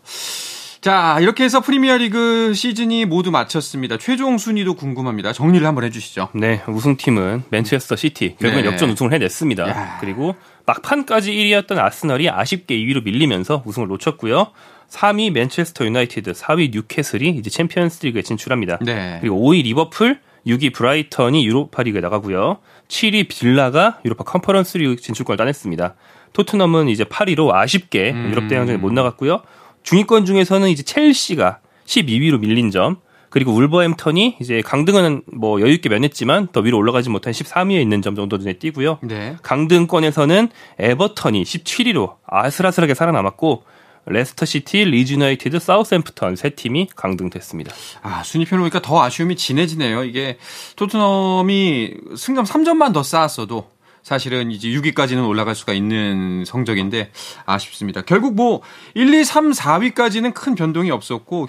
자 0.81 1.19
이렇게 1.21 1.45
해서 1.45 1.61
프리미어리그 1.61 2.55
시즌이 2.55 3.05
모두 3.05 3.31
마쳤습니다. 3.33 3.99
최종 3.99 4.39
순위도 4.39 4.75
궁금합니다. 4.75 5.33
정리를 5.33 5.67
한번 5.67 5.85
해주시죠. 5.85 6.29
네 6.35 6.63
우승팀은 6.69 7.45
맨체스터 7.51 7.97
시티 7.97 8.37
결국엔 8.37 8.65
네. 8.65 8.71
역전 8.71 8.89
우승을 8.91 9.13
해냈습니다. 9.13 9.69
야. 9.69 9.99
그리고 10.01 10.37
막판까지 10.65 11.33
1위였던 11.33 11.77
아스널이 11.79 12.31
아쉽게 12.31 12.77
2위로 12.77 13.05
밀리면서 13.05 13.63
우승을 13.67 13.89
놓쳤고요. 13.89 14.53
3위 14.91 15.31
맨체스터 15.31 15.87
유나이티드, 15.87 16.33
4위 16.33 16.73
뉴캐슬이 16.73 17.31
이제 17.31 17.49
챔피언스리그에 17.49 18.23
진출합니다. 18.23 18.79
네. 18.83 19.19
그리고 19.21 19.37
5위 19.37 19.65
리버풀, 19.65 20.21
6위 20.47 20.75
브라이턴이 20.75 21.47
유로파리그에 21.47 22.01
나가고요. 22.01 22.59
7위 22.89 23.29
빌라가 23.29 24.01
유로파 24.05 24.25
컨퍼런스리그 24.25 24.97
진출권을 24.97 25.37
따냈습니다. 25.37 25.95
토트넘은 26.33 26.89
이제 26.89 27.05
8위로 27.05 27.53
아쉽게 27.53 28.13
음. 28.13 28.31
유럽 28.31 28.49
대항전에 28.49 28.79
못 28.79 28.93
나갔고요. 28.93 29.43
중위권 29.83 30.27
중에서는 30.27 30.69
이제 30.69 30.83
첼시가 30.83 31.61
12위로 31.87 32.41
밀린 32.41 32.71
점, 32.71 32.97
그리고 33.31 33.53
울버햄턴이 33.53 34.39
이제 34.41 34.61
강등은 34.61 35.23
뭐 35.33 35.61
여유 35.61 35.73
있게 35.75 35.89
면했지만 35.89 36.49
더 36.53 36.61
위로 36.61 36.79
올라가지 36.79 37.11
못한 37.11 37.33
13위에 37.33 37.81
있는 37.81 38.03
점 38.03 38.17
정도 38.17 38.37
눈에 38.37 38.55
띄고요. 38.55 38.99
네. 39.03 39.37
강등권에서는 39.43 40.49
에버턴이 40.79 41.45
17위로 41.45 42.17
아슬아슬하게 42.27 42.95
살아남았고 42.95 43.63
레스터 44.07 44.47
시티, 44.47 44.85
리즈 44.87 45.13
유나이티드, 45.13 45.59
사우스햄프턴 45.59 46.37
세 46.37 46.51
팀이 46.51 46.89
강등됐습니다. 46.97 47.73
아, 48.03 48.23
순위표를 48.23 48.61
보니까 48.61 48.81
더 48.81 49.03
아쉬움이 49.03 49.37
진해지네요. 49.37 50.05
이게 50.05 50.39
토트넘이 50.77 51.95
승점 52.17 52.45
3점만 52.45 52.93
더 52.93 53.03
쌓았어도 53.03 53.69
사실은 54.03 54.51
이제 54.51 54.69
6위까지는 54.69 55.29
올라갈 55.29 55.55
수가 55.55 55.75
있는 55.75 56.45
성적인데 56.47 57.13
아쉽습니다. 57.45 58.01
결국 58.01 58.35
뭐 58.35 58.63
1, 58.95 59.13
2, 59.13 59.25
3, 59.25 59.51
4위까지는 59.51 60.33
큰 60.33 60.55
변동이 60.55 60.91
없었고 60.91 61.49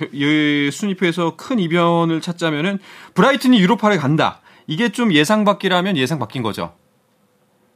순위표에서 0.72 1.38
큰 1.38 1.60
이변을 1.60 2.20
찾자면은 2.20 2.80
브라이튼이 3.14 3.58
유로파를 3.60 3.98
간다. 3.98 4.42
이게 4.68 4.90
좀 4.90 5.14
예상 5.14 5.46
밖이라면 5.46 5.96
예상 5.96 6.20
바뀐 6.20 6.44
거죠. 6.44 6.74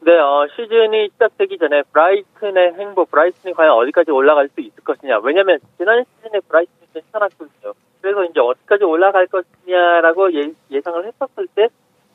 네, 0.05 0.19
어, 0.19 0.45
시즌이 0.55 1.09
시작되기 1.13 1.57
전에 1.57 1.81
브라이튼의 1.91 2.75
행보, 2.75 3.05
브라이튼이 3.05 3.55
과연 3.55 3.71
어디까지 3.73 4.11
올라갈 4.11 4.49
수 4.49 4.61
있을 4.61 4.83
것이냐. 4.83 5.17
왜냐면 5.23 5.57
지난 5.77 6.05
시즌에 6.05 6.41
브라이튼이 6.47 6.89
괜찮았거든요. 6.93 7.73
그래서 8.01 8.23
이제 8.25 8.39
어디까지 8.39 8.83
올라갈 8.83 9.25
것이냐라고 9.25 10.31
예, 10.35 10.53
예상을 10.69 11.07
했었을 11.07 11.47
때, 11.55 11.69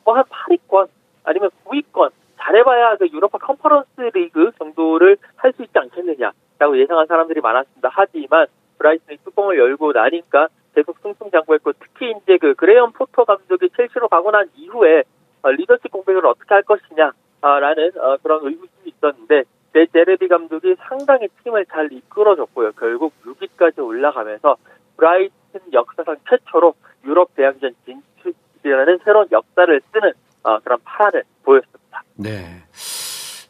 뭐 0.05 0.15
한 0.15 0.23
8위권, 0.23 0.87
아니면 1.25 1.49
9위권, 1.65 2.11
잘해봐야 2.39 2.95
그 2.95 3.07
유로파 3.09 3.37
컨퍼런스 3.39 3.99
리그 4.13 4.51
정도를 4.57 5.17
할 5.35 5.51
수 5.51 5.61
있지 5.63 5.77
않겠느냐라고 5.77 6.79
예상한 6.79 7.05
사람들이 7.07 7.41
많았습니다. 7.41 7.89
하지만 7.91 8.47
브라이튼이 8.77 9.17
뚜껑을 9.25 9.59
열고 9.59 9.91
나니까 9.91 10.47
계속 10.75 10.97
승승장구했고 10.99 11.73
특히 11.73 12.13
이제 12.23 12.37
그 12.37 12.53
그레이엄 12.53 12.93
포터 12.93 13.25
감독이 13.25 13.69
첼시로 13.75 14.07
가고 14.07 14.31
난 14.31 14.47
이후에 14.55 15.03
어, 15.41 15.51
리더십 15.51 15.91
공백을 15.91 16.25
어떻게 16.25 16.53
할 16.53 16.63
것이냐 16.63 17.11
라는 17.41 17.91
어, 17.97 18.17
그런 18.21 18.45
의구심이 18.45 18.93
있었는데 18.95 19.43
데 19.73 19.85
제르비 19.87 20.27
감독이 20.27 20.75
상당히 20.87 21.27
팀을 21.43 21.65
잘 21.65 21.91
이끌어줬고요. 21.91 22.73
결국 22.73 23.13
6위까지 23.23 23.79
올라가면서 23.79 24.57
브라이튼 24.97 25.61
역사상 25.73 26.17
최초로 26.29 26.75
유럽 27.05 27.33
대항전 27.35 27.73
진출이라는 27.85 28.99
새로운 29.03 29.27
역사를 29.31 29.81
쓰는 29.91 30.13
어, 30.43 30.59
그런 30.59 30.79
파란을 30.83 31.23
보였습니다. 31.43 32.03
네. 32.15 32.61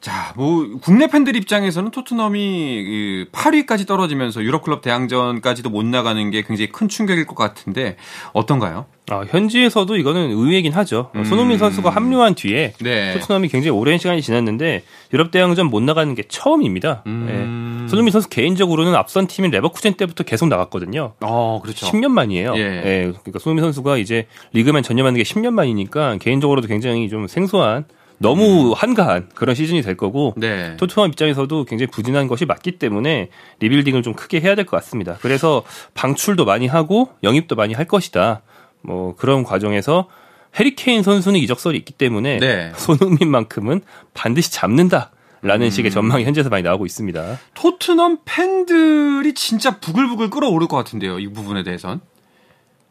자, 0.02 0.34
뭐 0.36 0.68
국내 0.82 1.06
팬들 1.06 1.36
입장에서는 1.36 1.92
토트넘이 1.92 3.28
8위까지 3.32 3.80
그 3.80 3.86
떨어지면서 3.86 4.42
유럽 4.42 4.64
클럽 4.64 4.82
대항전까지도 4.82 5.70
못 5.70 5.86
나가는 5.86 6.30
게 6.32 6.42
굉장히 6.42 6.72
큰 6.72 6.90
충격일 6.90 7.28
것 7.28 7.36
같은데 7.36 7.98
어떤가요? 8.34 8.88
아, 9.12 9.26
현지에서도 9.30 9.96
이거는 9.98 10.32
의외긴 10.32 10.74
하죠. 10.74 11.12
음. 11.16 11.24
손흥민 11.24 11.60
선수가 11.60 11.92
합류한 11.92 12.34
뒤에 12.34 12.74
네. 12.82 13.14
토트넘이 13.14 13.50
굉장히 13.50 13.78
오랜 13.78 14.00
시간이 14.00 14.24
지났는데 14.24 14.84
유럽 15.14 15.30
대항전 15.30 15.68
못 15.68 15.84
나가는 15.84 16.16
게 16.16 16.24
처음입니다. 16.28 17.04
음. 17.06 17.82
네. 17.84 17.88
손흥민 17.88 18.12
선수 18.12 18.28
개인적으로는 18.30 18.96
앞선 18.96 19.28
팀인 19.28 19.52
레버쿠젠 19.52 19.96
때부터 19.96 20.24
계속 20.24 20.48
나갔거든요. 20.48 21.14
어, 21.22 21.60
그렇죠. 21.62 21.86
10년 21.86 22.08
만이에요. 22.08 22.54
예. 22.56 22.70
네. 22.70 23.02
그러니까 23.04 23.38
손흥민 23.40 23.66
선수가 23.66 23.98
이제 23.98 24.26
리그만 24.54 24.82
전념하는 24.82 25.18
게 25.18 25.24
10년 25.24 25.52
만이니까 25.52 26.18
개인적으로도 26.18 26.68
굉장히 26.68 27.08
좀 27.08 27.28
생소한 27.28 27.86
너무 28.22 28.70
음. 28.70 28.74
한가한 28.74 29.30
그런 29.34 29.56
시즌이 29.56 29.82
될 29.82 29.98
거고 29.98 30.34
네. 30.38 30.78
토트넘 30.78 31.10
입장에서도 31.10 31.66
굉장히 31.66 31.90
부진한 31.90 32.28
것이 32.28 32.46
맞기 32.46 32.74
때문에 32.78 33.30
리빌딩을 33.60 34.04
좀 34.04 34.14
크게 34.14 34.40
해야 34.40 34.56
될 34.56 34.66
것 34.66 34.78
같습니다. 34.78 35.18
그래서 35.22 35.64
방출도 35.96 36.46
많이 36.46 36.68
하고 36.68 37.10
영입도 37.24 37.56
많이 37.56 37.74
할 37.74 37.86
것이다. 37.86 38.44
뭐 38.84 39.16
그런 39.16 39.44
과정에서 39.44 40.08
해리케인 40.60 41.02
선수는 41.02 41.40
이적설이 41.40 41.78
있기 41.80 41.94
때문에 41.94 42.38
네. 42.38 42.72
손흥민만큼은 42.78 43.82
반드시 44.14 44.52
잡는다. 44.52 45.12
라는 45.44 45.66
음. 45.66 45.70
식의 45.72 45.90
전망이 45.90 46.24
현재에서 46.24 46.52
많이 46.52 46.62
나오고 46.62 46.86
있습니다. 46.86 47.40
토트넘 47.56 48.20
팬들이 48.26 49.34
진짜 49.34 49.80
부글부글 49.80 50.30
끓어오를 50.30 50.68
것 50.68 50.78
같은데요. 50.78 51.18
이 51.18 51.34
부분에 51.34 51.64
대해선. 51.64 52.00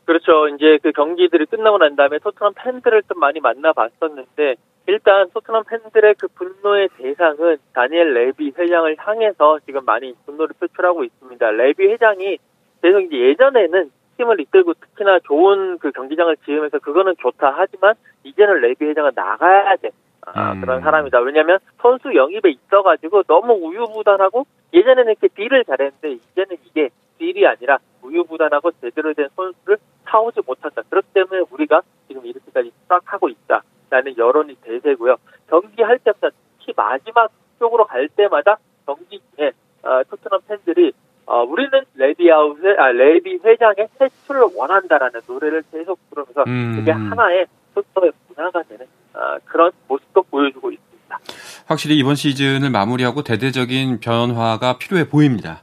그렇죠. 0.05 0.49
이제 0.57 0.79
그 0.83 0.91
경기들이 0.91 1.47
끝나고 1.47 1.79
난 1.79 1.95
다음에 1.95 2.19
토트넘 2.19 2.55
팬들을 2.57 3.05
좀 3.07 3.21
많이 3.21 3.39
만나봤었는데 3.39 4.57
일단 4.87 5.31
토트넘 5.31 5.65
팬들의 5.65 6.15
그 6.19 6.29
분노의 6.29 6.89
대상은 6.97 7.59
다니엘 7.73 8.15
레비 8.15 8.53
회장을 8.57 8.97
향해서 8.99 9.61
지금 9.67 9.85
많이 9.85 10.15
분노를 10.27 10.55
표출하고 10.59 11.05
있습니다. 11.05 11.51
레비 11.51 11.87
회장이 11.87 12.39
계속 12.83 13.01
이제 13.01 13.17
예전에는 13.17 13.91
팀을 14.17 14.41
이끌고 14.41 14.75
특히나 14.75 15.21
좋은 15.21 15.79
그 15.79 15.93
경기장을 15.93 16.37
지으면서 16.45 16.79
그거는 16.79 17.15
좋다 17.21 17.55
하지만 17.57 17.95
이제는 18.25 18.61
레비 18.61 18.85
회장은 18.87 19.13
나가야 19.15 19.77
돼. 19.77 19.91
아, 20.23 20.53
음. 20.53 20.61
그런 20.61 20.81
사람이다. 20.81 21.21
왜냐하면 21.21 21.59
선수 21.81 22.15
영입에 22.15 22.51
있어가지고 22.51 23.23
너무 23.25 23.55
우유부단하고 23.55 24.47
예전에는 24.73 25.13
이렇게 25.13 25.29
딜을 25.29 25.65
잘했는데 25.65 26.11
이제는 26.13 26.57
이게 26.65 26.91
딜이 27.19 27.47
아니라 27.47 27.79
우유부단하고 28.03 28.73
제대로 28.81 29.13
된 29.15 29.29
선수를 29.37 29.79
사오지 30.05 30.41
못한다. 30.47 30.83
그렇기 30.89 31.09
때문에 31.15 31.45
우리가 31.51 31.83
지금 32.09 32.27
이렇게까지 32.27 32.73
추락하고 32.87 33.29
있다 33.29 33.63
라는 33.90 34.16
여론이 34.16 34.56
대세고요. 34.62 35.16
경기할 35.49 35.99
때마다 35.99 36.30
특히 36.59 36.73
마지막 36.76 37.30
쪽으로 37.59 37.85
갈 37.85 38.09
때마다 38.09 38.59
경기 38.87 39.20
중에 39.37 39.52
어, 39.82 40.02
토트넘 40.09 40.40
팬들이 40.47 40.92
어, 41.26 41.42
우리는 41.42 41.70
레디아웃 41.94 42.59
아, 42.78 42.88
레비 42.93 43.38
회장의 43.44 43.88
퇴출을 43.99 44.49
원한다라는 44.54 45.20
노래를 45.26 45.62
계속 45.70 45.99
부르면서 46.09 46.44
음. 46.47 46.76
그게 46.76 46.90
하나의 46.90 47.47
토트넘의 47.75 48.12
문화가 48.28 48.62
되는 48.62 48.87
어, 49.14 49.38
그런 49.44 49.70
모습도 49.88 50.23
보여주고 50.25 50.70
있습니다. 50.70 51.18
확실히 51.66 51.99
이번 51.99 52.14
시즌을 52.14 52.70
마무리하고 52.70 53.23
대대적인 53.23 54.00
변화가 54.00 54.78
필요해 54.78 55.09
보입니다. 55.09 55.62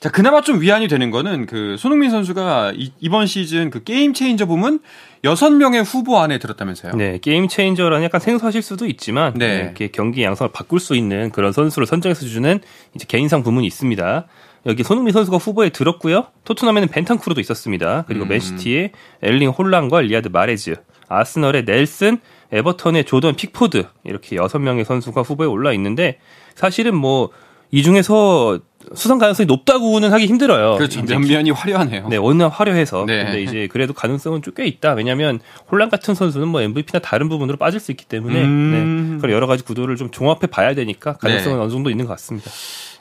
자, 0.00 0.10
그나마 0.10 0.42
좀 0.42 0.60
위안이 0.60 0.86
되는 0.86 1.10
거는 1.10 1.46
그 1.46 1.76
손흥민 1.76 2.10
선수가 2.10 2.72
이, 2.76 3.08
번 3.08 3.26
시즌 3.26 3.70
그 3.70 3.82
game 3.82 4.14
changer 4.14 4.46
부문 4.46 4.78
6명의 5.24 5.84
후보 5.84 6.18
안에 6.20 6.38
들었다면서요? 6.38 6.92
네, 6.92 7.18
game 7.20 7.48
changer라는 7.48 8.04
약간 8.04 8.20
생소하실 8.20 8.62
수도 8.62 8.86
있지만 8.86 9.34
네. 9.34 9.48
네, 9.48 9.64
이렇게 9.64 9.88
경기 9.88 10.22
양상을 10.22 10.52
바꿀 10.52 10.78
수 10.78 10.94
있는 10.94 11.30
그런 11.30 11.52
선수를 11.52 11.86
선정해서 11.86 12.26
주는 12.26 12.60
이제 12.94 13.06
개인상 13.08 13.42
부문이 13.42 13.66
있습니다. 13.66 14.26
여기 14.66 14.84
손흥민 14.84 15.12
선수가 15.12 15.38
후보에 15.38 15.70
들었고요. 15.70 16.26
토트넘에는 16.44 16.88
벤탄쿠르도 16.88 17.40
있었습니다. 17.40 18.04
그리고 18.06 18.24
음. 18.24 18.28
맨시티의 18.28 18.92
엘링 19.22 19.50
홀란과 19.50 20.02
리아드 20.02 20.28
마레즈, 20.28 20.76
아스널의 21.08 21.64
넬슨, 21.64 22.18
에버턴의 22.52 23.04
조던 23.04 23.34
픽포드 23.34 23.86
이렇게 24.04 24.36
여섯 24.36 24.58
명의 24.58 24.84
선수가 24.84 25.22
후보에 25.22 25.46
올라 25.46 25.72
있는데 25.72 26.18
사실은 26.54 26.94
뭐 26.94 27.30
이 27.70 27.82
중에서 27.82 28.60
수상 28.94 29.18
가능성이 29.18 29.46
높다고는 29.46 30.12
하기 30.12 30.26
힘들어요. 30.26 30.76
그렇죠. 30.76 31.02
면면이 31.02 31.50
화려하네요. 31.50 32.08
네, 32.08 32.16
워낙 32.16 32.48
화려해서. 32.48 33.04
네. 33.06 33.24
근데 33.24 33.42
이제 33.42 33.68
그래도 33.70 33.92
가능성은 33.92 34.42
꽤 34.56 34.66
있다. 34.66 34.92
왜냐하면 34.92 35.40
홀란 35.70 35.90
같은 35.90 36.14
선수는 36.14 36.48
뭐 36.48 36.62
MVP나 36.62 37.00
다른 37.00 37.28
부분으로 37.28 37.58
빠질 37.58 37.80
수 37.80 37.90
있기 37.90 38.04
때문에 38.06 38.42
음... 38.42 39.10
네. 39.14 39.20
그런 39.20 39.34
여러 39.34 39.46
가지 39.46 39.62
구도를 39.64 39.96
좀 39.96 40.10
종합해 40.10 40.46
봐야 40.50 40.74
되니까 40.74 41.14
가능성은 41.14 41.58
네. 41.58 41.62
어느 41.64 41.70
정도 41.70 41.90
있는 41.90 42.06
것 42.06 42.12
같습니다. 42.12 42.50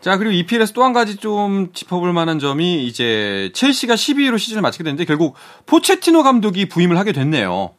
자, 0.02 0.18
그리고 0.18 0.34
EPL에서 0.34 0.74
또 0.74 0.84
한 0.84 0.94
가지 0.94 1.18
좀 1.18 1.70
짚어볼 1.74 2.14
만한 2.14 2.40
점이 2.40 2.86
이제 2.86 3.52
첼시가 3.54 3.96
12위로 3.96 4.38
시즌을 4.40 4.62
마치게 4.62 4.84
됐는데 4.84 5.06
결국 5.06 5.36
포체티노 5.66 6.24
감독이 6.24 6.70
부임을 6.70 6.98
하게 6.98 7.12
됐네요. 7.12 7.72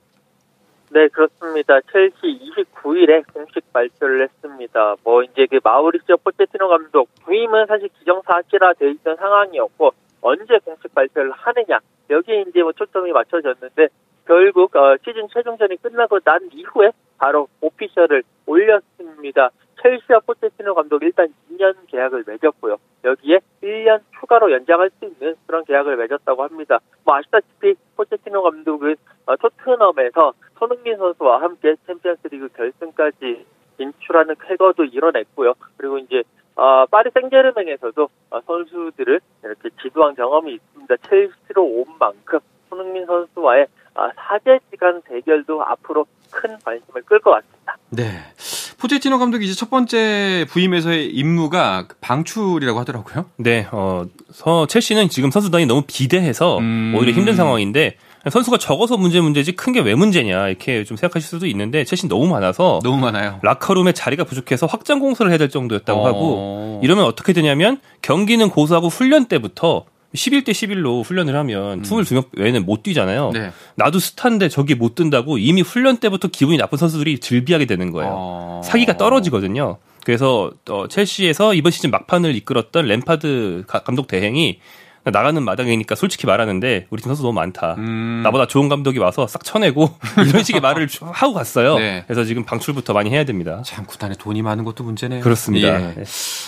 네, 0.90 1.06
그렇습니다. 1.08 1.80
첼시 1.92 2.16
29일에 2.22 3.22
공식 3.32 3.72
발표를 3.72 4.22
했습니다. 4.22 4.96
뭐 5.04 5.22
이제 5.22 5.46
그 5.50 5.60
마우리시오 5.62 6.16
포체티노 6.18 6.68
감독 6.68 7.08
부임은 7.24 7.66
사실 7.66 7.88
기정사실화 7.98 8.72
돼 8.74 8.90
있던 8.92 9.16
상황이었고 9.16 9.90
언제 10.22 10.58
공식 10.64 10.94
발표를 10.94 11.30
하느냐 11.32 11.78
여기에 12.08 12.46
이제 12.48 12.62
뭐 12.62 12.72
초점이 12.72 13.12
맞춰졌는데 13.12 13.88
결국 14.26 14.74
어, 14.76 14.96
시즌 15.04 15.28
최종전이 15.32 15.76
끝나고 15.76 16.20
난 16.20 16.48
이후에 16.52 16.90
바로 17.18 17.48
오피셜을 17.60 18.22
올렸습니다. 18.46 19.50
첼시와 19.82 20.20
포체티노 20.20 20.74
감독 20.74 21.02
일단 21.02 21.32
2년 21.50 21.74
계약을 21.86 22.24
맺었고요. 22.26 22.76
여기에 23.04 23.40
1년 23.62 24.00
추가로 24.18 24.52
연장할 24.52 24.90
수 24.98 25.04
있는 25.04 25.36
그런 25.46 25.64
계약을 25.64 25.96
맺었다고 25.96 26.42
합니다. 26.42 26.78
뭐 27.04 27.16
아시다시피 27.16 27.74
포체티노 27.96 28.42
감독은 28.42 28.96
어, 29.26 29.36
토트넘에서 29.36 30.32
손흥민 30.58 30.96
선수와 30.96 31.42
함께 31.42 31.76
챔피언스리그 31.86 32.48
결승까지 32.48 33.46
진출하는 33.76 34.34
쾌거도 34.40 34.84
이뤄냈고요. 34.84 35.54
그리고 35.76 35.98
이제 35.98 36.22
어, 36.56 36.86
파리 36.86 37.10
생제르맹에서도 37.12 38.08
어, 38.30 38.40
선수들을 38.40 39.20
이렇게 39.44 39.68
지도한 39.80 40.14
경험이 40.16 40.54
있습니다. 40.54 40.96
첼시로 41.08 41.64
온 41.64 41.84
만큼 42.00 42.40
손흥민 42.68 43.06
선수와의 43.06 43.66
어, 43.94 44.08
사제 44.16 44.58
시간 44.70 45.00
대결도 45.02 45.62
앞으로 45.62 46.06
큰 46.30 46.58
관심을 46.64 47.02
끌 47.02 47.20
것 47.20 47.30
같습니다. 47.30 47.76
네. 47.90 48.04
포체티노 48.78 49.18
감독이 49.18 49.44
이제 49.44 49.54
첫 49.54 49.70
번째 49.70 50.46
부임에서의 50.50 51.10
임무가 51.10 51.88
방출이라고 52.00 52.78
하더라고요. 52.80 53.24
네, 53.36 53.66
어, 53.72 54.04
서, 54.32 54.66
첼시는 54.66 55.08
지금 55.08 55.30
선수단이 55.30 55.66
너무 55.66 55.82
비대해서 55.86 56.58
음... 56.58 56.94
오히려 56.96 57.12
힘든 57.12 57.34
상황인데 57.34 57.96
선수가 58.30 58.58
적어서 58.58 58.96
문제 58.96 59.20
문제지 59.20 59.52
큰 59.52 59.72
게 59.72 59.80
왜 59.80 59.94
문제냐 59.94 60.48
이렇게 60.48 60.84
좀 60.84 60.96
생각하실 60.96 61.28
수도 61.28 61.46
있는데 61.46 61.84
첼시 61.84 62.08
너무 62.08 62.28
많아서 62.28 62.78
너무 62.84 62.98
많아요. 62.98 63.38
라커룸에 63.42 63.92
자리가 63.92 64.24
부족해서 64.24 64.66
확장 64.66 64.98
공사를 65.00 65.28
해야 65.30 65.38
될 65.38 65.48
정도였다고 65.48 66.00
어... 66.00 66.06
하고 66.06 66.80
이러면 66.82 67.04
어떻게 67.04 67.32
되냐면 67.32 67.80
경기는 68.02 68.48
고수하고 68.48 68.88
훈련 68.88 69.24
때부터 69.26 69.86
11대 70.14 70.48
11로 70.50 71.04
훈련을 71.04 71.36
하면 71.36 71.80
음. 71.80 71.82
22명 71.82 72.28
외에는 72.36 72.64
못 72.64 72.82
뛰잖아요. 72.82 73.30
네. 73.32 73.50
나도 73.74 73.98
스타인데 73.98 74.48
저기 74.48 74.74
못 74.74 74.94
뜬다고 74.94 75.38
이미 75.38 75.60
훈련 75.60 75.98
때부터 75.98 76.28
기분이 76.28 76.56
나쁜 76.56 76.78
선수들이 76.78 77.18
즐비하게 77.18 77.66
되는 77.66 77.92
거예요. 77.92 78.10
어... 78.14 78.60
사기가 78.64 78.96
떨어지거든요. 78.96 79.78
그래서 80.04 80.50
어, 80.70 80.88
첼시에서 80.88 81.52
이번 81.52 81.70
시즌 81.70 81.90
막판을 81.90 82.34
이끌었던 82.36 82.86
램파드 82.86 83.64
감독 83.66 84.06
대행이 84.06 84.58
나가는 85.10 85.42
마당이니까 85.42 85.94
솔직히 85.94 86.26
말하는데 86.26 86.86
우리 86.90 87.02
팀 87.02 87.08
선수 87.08 87.22
너무 87.22 87.34
많다. 87.34 87.74
음. 87.78 88.20
나보다 88.24 88.46
좋은 88.46 88.68
감독이 88.68 88.98
와서 88.98 89.26
싹 89.26 89.44
쳐내고 89.44 89.90
이런 90.26 90.44
식의 90.44 90.60
말을 90.60 90.88
하고 91.00 91.34
갔어요. 91.34 91.78
네. 91.78 92.04
그래서 92.06 92.24
지금 92.24 92.44
방출부터 92.44 92.92
많이 92.92 93.10
해야 93.10 93.24
됩니다. 93.24 93.62
참 93.64 93.84
구단에 93.86 94.14
돈이 94.18 94.42
많은 94.42 94.64
것도 94.64 94.84
문제네요. 94.84 95.22
그렇습니다. 95.22 95.68
예. 95.68 95.94
네. 95.94 96.04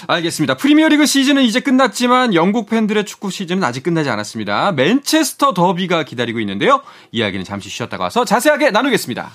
알겠습니다. 0.07 0.57
프리미어리그 0.57 1.07
시즌은 1.07 1.43
이제 1.43 1.61
끝났지만 1.61 2.35
영국 2.35 2.69
팬들의 2.69 3.05
축구 3.05 3.31
시즌은 3.31 3.65
아직 3.65 3.83
끝나지 3.83 4.11
않았습니다. 4.11 4.73
맨체스터 4.73 5.55
더비가 5.55 6.05
기다리고 6.05 6.41
있는데요. 6.41 6.83
이야기는 7.13 7.45
잠시 7.45 7.69
쉬었다가 7.69 8.05
와서 8.05 8.25
자세하게 8.25 8.71
나누겠습니다. 8.71 9.31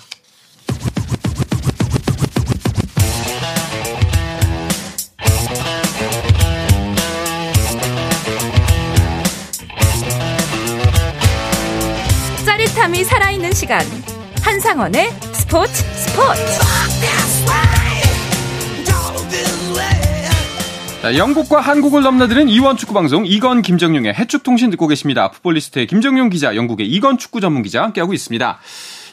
시간 13.66 13.80
한상원의 14.44 15.06
스포츠 15.34 15.72
스포츠 15.72 16.40
자, 21.02 21.16
영국과 21.18 21.60
한국을 21.60 22.02
넘나드는 22.02 22.48
이원 22.48 22.76
축구 22.76 22.94
방송 22.94 23.26
이건 23.26 23.62
김정용의 23.62 24.14
해축 24.14 24.44
통신 24.44 24.70
듣고 24.70 24.86
계십니다. 24.86 25.32
풋볼리스트의 25.32 25.88
김정용 25.88 26.28
기자, 26.28 26.54
영국의 26.54 26.86
이건 26.86 27.18
축구 27.18 27.40
전문 27.40 27.62
기자 27.62 27.82
함께하고 27.82 28.12
있습니다. 28.12 28.58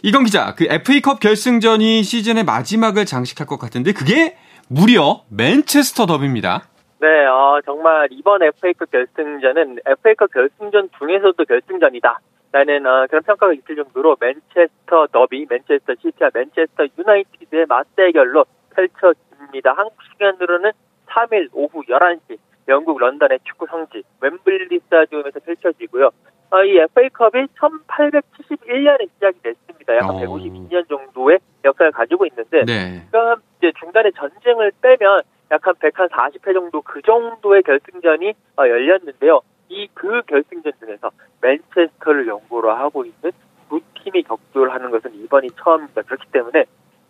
이건 0.03 0.23
기자, 0.23 0.53
그 0.53 0.65
FA컵 0.69 1.19
결승전이 1.19 2.03
시즌의 2.03 2.43
마지막을 2.43 3.05
장식할 3.05 3.47
것 3.47 3.57
같은데 3.57 3.91
그게 3.91 4.37
무려 4.67 5.23
맨체스터 5.29 6.05
더비입니다. 6.05 6.67
네, 7.01 7.07
어, 7.25 7.59
정말 7.65 8.07
이번 8.11 8.43
FA컵 8.43 8.91
결승전은 8.91 9.79
FA컵 9.85 10.31
결승전 10.31 10.89
중에서도 10.99 11.43
결승전이다. 11.43 12.19
라는 12.53 12.85
어, 12.85 13.07
그런 13.09 13.23
평가가 13.23 13.51
있을 13.51 13.75
정도로 13.75 14.15
맨체스터 14.19 15.07
더비, 15.07 15.47
맨체스터 15.49 15.95
시티와 15.99 16.29
맨체스터 16.33 16.85
유나이티드의 16.97 17.65
맞대결로 17.65 18.45
펼쳐집니다. 18.75 19.73
한국 19.75 19.95
시간으로는 20.11 20.71
3일 21.07 21.49
오후 21.51 21.81
11시 21.81 22.37
영국 22.67 22.99
런던의 22.99 23.39
축구 23.43 23.65
성지 23.65 24.03
웸블리 24.21 24.79
스타디움에서 24.85 25.39
펼쳐지고요. 25.39 26.11
어, 26.51 26.63
이 26.63 26.77
FA컵이 26.77 27.47
1871년에 27.57 29.09
시작이 29.15 29.39
됐습니다. 29.41 29.93
어. 30.05 30.21
152년 30.21 30.87
정도의 30.87 31.39
역사를 31.65 31.91
가지고 31.91 32.27
있는데, 32.27 32.65
네. 32.65 33.07
그럼 33.09 33.41
이제 33.57 33.71
중간에 33.79 34.11
전쟁을 34.11 34.71
빼면 34.79 35.23
약한 35.49 35.73
140회 35.73 36.53
정도 36.53 36.83
그 36.83 37.01
정도의 37.01 37.63
결승전이 37.63 38.33
어, 38.57 38.67
열렸는데요. 38.67 39.41
이 39.69 39.87
그 39.93 40.21
결승전 40.27 40.73
중에서 40.79 41.11
맨체스터를 41.41 42.27
연고로 42.27 42.71
하고 42.71 43.05
있는 43.05 43.31
두 43.69 43.79
팀이 44.03 44.23
격돌하는 44.23 44.91
것은 44.91 45.13
이번이 45.15 45.49
처음입니다. 45.63 46.01
그렇기 46.01 46.27
때문에 46.31 46.65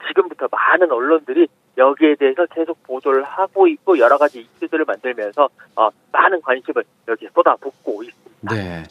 지금부터 0.07 0.47
많은 0.51 0.91
언론들이 0.91 1.47
여기에 1.77 2.15
대해서 2.15 2.45
계속 2.45 2.81
보도를 2.83 3.23
하고 3.23 3.67
있고 3.67 3.97
여러 3.97 4.17
가지 4.17 4.41
이슈들을 4.41 4.85
만들면서 4.85 5.49
어, 5.75 5.89
많은 6.11 6.41
관심을 6.41 6.83
여기에 7.07 7.29
쏟아붓고 7.33 8.03
있습니다. 8.03 8.53
네. 8.53 8.83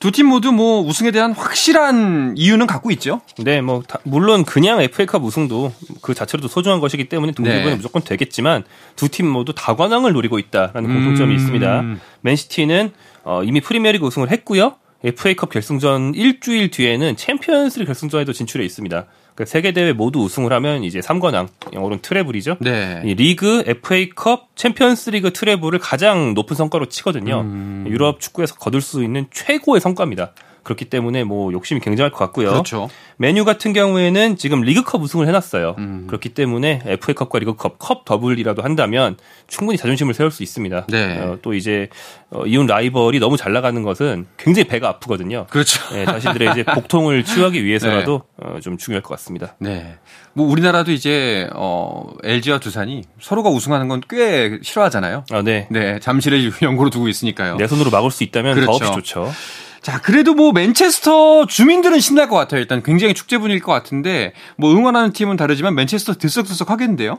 두 0.00 0.10
팀 0.10 0.26
모두 0.26 0.50
뭐 0.50 0.80
우승에 0.80 1.10
대한 1.10 1.32
확실한 1.32 2.34
이유는 2.36 2.66
갖고 2.66 2.90
있죠. 2.92 3.20
네, 3.38 3.60
뭐 3.60 3.82
다, 3.86 3.98
물론 4.02 4.44
그냥 4.46 4.80
FA컵 4.80 5.22
우승도 5.22 5.72
그 6.00 6.14
자체로도 6.14 6.48
소중한 6.48 6.80
것이기 6.80 7.04
때문에 7.10 7.32
동기부여는 7.32 7.70
네. 7.72 7.76
무조건 7.76 8.02
되겠지만 8.02 8.64
두 8.96 9.08
팀 9.08 9.26
모두 9.28 9.52
다관왕을 9.54 10.12
노리고 10.14 10.38
있다라는 10.38 10.92
공통점이 10.92 11.32
음... 11.32 11.36
있습니다. 11.36 11.84
맨시티는 12.22 12.92
어, 13.24 13.42
이미 13.44 13.60
프리미어리그 13.60 14.06
우승을 14.06 14.30
했고요. 14.30 14.76
FA컵 15.04 15.50
결승전 15.50 16.14
일주일 16.14 16.70
뒤에는 16.70 17.16
챔피언스리그 17.16 17.88
결승전에도 17.88 18.32
진출해 18.32 18.64
있습니다. 18.64 19.06
그 19.40 19.46
세 19.46 19.56
개 19.56 19.72
대회 19.72 19.94
모두 19.94 20.20
우승을 20.20 20.52
하면 20.52 20.84
이제 20.84 21.00
3관왕 21.00 21.48
영어로는 21.72 22.02
treble이죠. 22.02 22.58
네. 22.60 23.00
이 23.06 23.14
리그, 23.14 23.64
FA컵, 23.66 24.54
챔피언스리그 24.54 25.32
treble을 25.32 25.78
가장 25.78 26.34
높은 26.34 26.54
성과로 26.54 26.90
치거든요. 26.90 27.40
음. 27.40 27.86
유럽 27.88 28.20
축구에서 28.20 28.56
거둘 28.56 28.82
수 28.82 29.02
있는 29.02 29.26
최고의 29.30 29.80
성과입니다. 29.80 30.32
그렇기 30.62 30.86
때문에 30.86 31.24
뭐 31.24 31.52
욕심이 31.52 31.80
굉장할 31.80 32.10
것 32.10 32.18
같고요. 32.18 32.50
그렇죠. 32.50 32.90
맨유 33.16 33.44
같은 33.44 33.72
경우에는 33.72 34.36
지금 34.36 34.60
리그컵 34.62 35.00
우승을 35.02 35.26
해놨어요. 35.28 35.76
음. 35.78 36.04
그렇기 36.06 36.30
때문에 36.30 36.82
FA컵과 36.84 37.38
리그컵 37.38 37.78
컵 37.78 38.04
더블이라도 38.04 38.62
한다면 38.62 39.16
충분히 39.46 39.78
자존심을 39.78 40.12
세울 40.14 40.30
수 40.30 40.42
있습니다. 40.42 40.86
네. 40.88 41.18
어, 41.18 41.38
또 41.40 41.54
이제 41.54 41.88
어, 42.30 42.44
이웃 42.46 42.66
라이벌이 42.66 43.20
너무 43.20 43.36
잘 43.36 43.52
나가는 43.52 43.82
것은 43.82 44.26
굉장히 44.36 44.66
배가 44.68 44.88
아프거든요. 44.88 45.46
그렇죠. 45.50 45.80
네, 45.94 46.04
자신들의 46.04 46.50
이제 46.50 46.64
복통을 46.64 47.24
치유하기 47.24 47.64
위해서라도 47.64 48.22
네. 48.42 48.46
어, 48.48 48.60
좀 48.60 48.76
중요할 48.76 49.02
것 49.02 49.10
같습니다. 49.10 49.54
네. 49.58 49.96
뭐 50.32 50.46
우리나라도 50.48 50.92
이제 50.92 51.48
어 51.54 52.06
LG와 52.22 52.58
두산이 52.60 53.02
서로가 53.20 53.48
우승하는 53.50 53.88
건 53.88 54.00
꽤 54.08 54.58
싫어하잖아요. 54.62 55.24
아, 55.30 55.42
네. 55.42 55.68
네. 55.70 55.98
잠시를 56.00 56.50
연고로 56.62 56.90
두고 56.90 57.08
있으니까요. 57.08 57.56
내 57.56 57.66
손으로 57.66 57.90
막을 57.90 58.10
수 58.10 58.24
있다면 58.24 58.54
그렇죠. 58.56 58.78
더없이 58.78 58.92
좋죠. 58.94 59.30
자, 59.80 59.98
그래도 60.00 60.34
뭐 60.34 60.52
맨체스터 60.52 61.46
주민들은 61.46 62.00
신날 62.00 62.28
것 62.28 62.36
같아요. 62.36 62.60
일단 62.60 62.82
굉장히 62.82 63.14
축제 63.14 63.38
분위기일 63.38 63.62
것 63.62 63.72
같은데 63.72 64.34
뭐 64.58 64.70
응원하는 64.72 65.12
팀은 65.12 65.36
다르지만 65.36 65.74
맨체스터 65.74 66.14
들썩들썩 66.14 66.70
하겠는데요? 66.70 67.18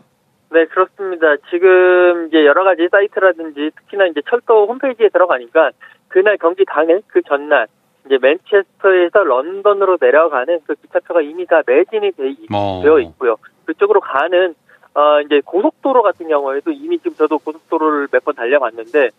네, 0.51 0.65
그렇습니다. 0.65 1.27
지금 1.49 2.27
이제 2.27 2.45
여러 2.45 2.63
가지 2.63 2.87
사이트라든지 2.91 3.71
특히나 3.77 4.05
이제 4.07 4.21
철도 4.29 4.67
홈페이지에 4.67 5.09
들어가니까 5.09 5.71
그날 6.09 6.37
경기 6.37 6.63
당일 6.65 7.01
그 7.07 7.21
전날 7.27 7.67
이제 8.05 8.17
맨체스터에서 8.21 9.23
런던으로 9.23 9.97
내려가는 9.99 10.59
그 10.67 10.75
기차표가 10.75 11.21
이미 11.21 11.45
다 11.47 11.61
매진이 11.65 12.11
돼, 12.11 12.35
어. 12.53 12.81
되어 12.83 12.99
있고요. 12.99 13.37
그쪽으로 13.65 14.01
가는 14.01 14.53
어 14.93 15.21
이제 15.21 15.41
고속도로 15.45 16.01
같은 16.03 16.27
경우에도 16.27 16.71
이미 16.71 16.97
지금 16.99 17.13
저도 17.15 17.39
고속도로를 17.39 18.09
몇 18.11 18.23
번 18.25 18.35
달려봤는데 18.35 19.09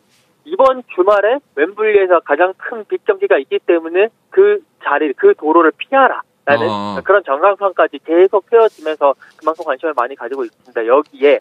이번 0.45 0.83
주말에 0.95 1.39
웸블리에서 1.57 2.21
가장 2.21 2.53
큰 2.57 2.85
빅 2.85 3.05
경기가 3.05 3.39
있기 3.39 3.61
때문에 3.61 4.09
그 4.31 4.63
자리, 4.83 5.13
그 5.13 5.35
도로를 5.35 5.73
피하라. 5.77 6.23
라는 6.45 6.67
어. 6.69 7.01
그런 7.05 7.23
정강선까지 7.23 8.01
계속 8.05 8.47
세워지면서 8.51 9.15
그만큼 9.37 9.65
관심을 9.65 9.95
많이 9.97 10.17
가지고 10.17 10.45
있습니다. 10.45 10.87
여기에 10.87 11.39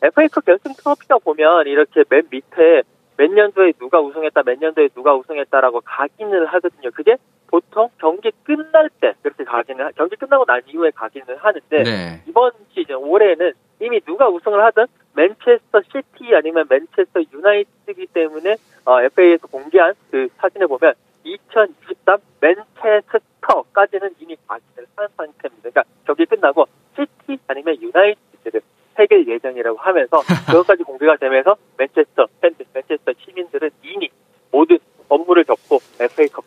FA컵 0.00 0.44
결승 0.44 0.72
트로피가 0.74 1.18
보면 1.18 1.66
이렇게 1.66 2.04
맨 2.08 2.22
밑에 2.30 2.82
몇 3.16 3.30
년도에 3.32 3.72
누가 3.80 4.00
우승했다, 4.00 4.42
몇 4.44 4.58
년도에 4.60 4.88
누가 4.94 5.14
우승했다라고 5.16 5.80
각인을 5.84 6.46
하거든요. 6.46 6.90
그게 6.92 7.16
보통 7.48 7.88
경기 7.98 8.30
끝날 8.44 8.90
때 9.00 9.14
그렇게 9.22 9.42
각인을 9.42 9.90
경기 9.96 10.14
끝나고 10.16 10.44
난 10.44 10.62
이후에 10.66 10.90
각인을 10.94 11.36
하는데 11.36 11.82
네. 11.82 12.22
이번 12.28 12.52
시즌 12.72 12.94
올해는 12.96 13.52
이미 13.80 14.00
누가 14.02 14.28
우승을 14.28 14.62
하든 14.66 14.86
맨체스터 15.14 15.82
시티 15.82 16.34
아니면 16.34 16.66
맨체스터 16.68 17.20
유나이티드이기 17.32 18.06
때문에 18.12 18.56
어, 18.84 19.00
FA에서 19.02 19.46
공개한 19.46 19.94
그 20.10 20.28
사진에 20.38 20.66
보면 20.66 20.94
2023 21.24 22.18
맨체스터까지는 22.40 24.14
이미 24.20 24.36
각인을 24.46 24.86
한 24.96 25.08
상태입니다. 25.16 25.70
그러니까 25.70 25.84
경기 26.04 26.26
끝나고 26.26 26.66
시티 26.96 27.38
아니면 27.46 27.80
유나이티드를 27.80 28.60
새길 28.96 29.26
예정이라고 29.28 29.78
하면서 29.78 30.20
그것까지 30.46 30.82
공개가 30.82 31.16
되면서 31.16 31.56
맨체스터 31.78 32.26
팬들, 32.40 32.66
맨체스터 32.72 33.12
시민들은 33.24 33.70
이미 33.82 34.10
모든 34.50 34.78
업무를 35.08 35.44
접고 35.44 35.80
FA컵 36.00 36.43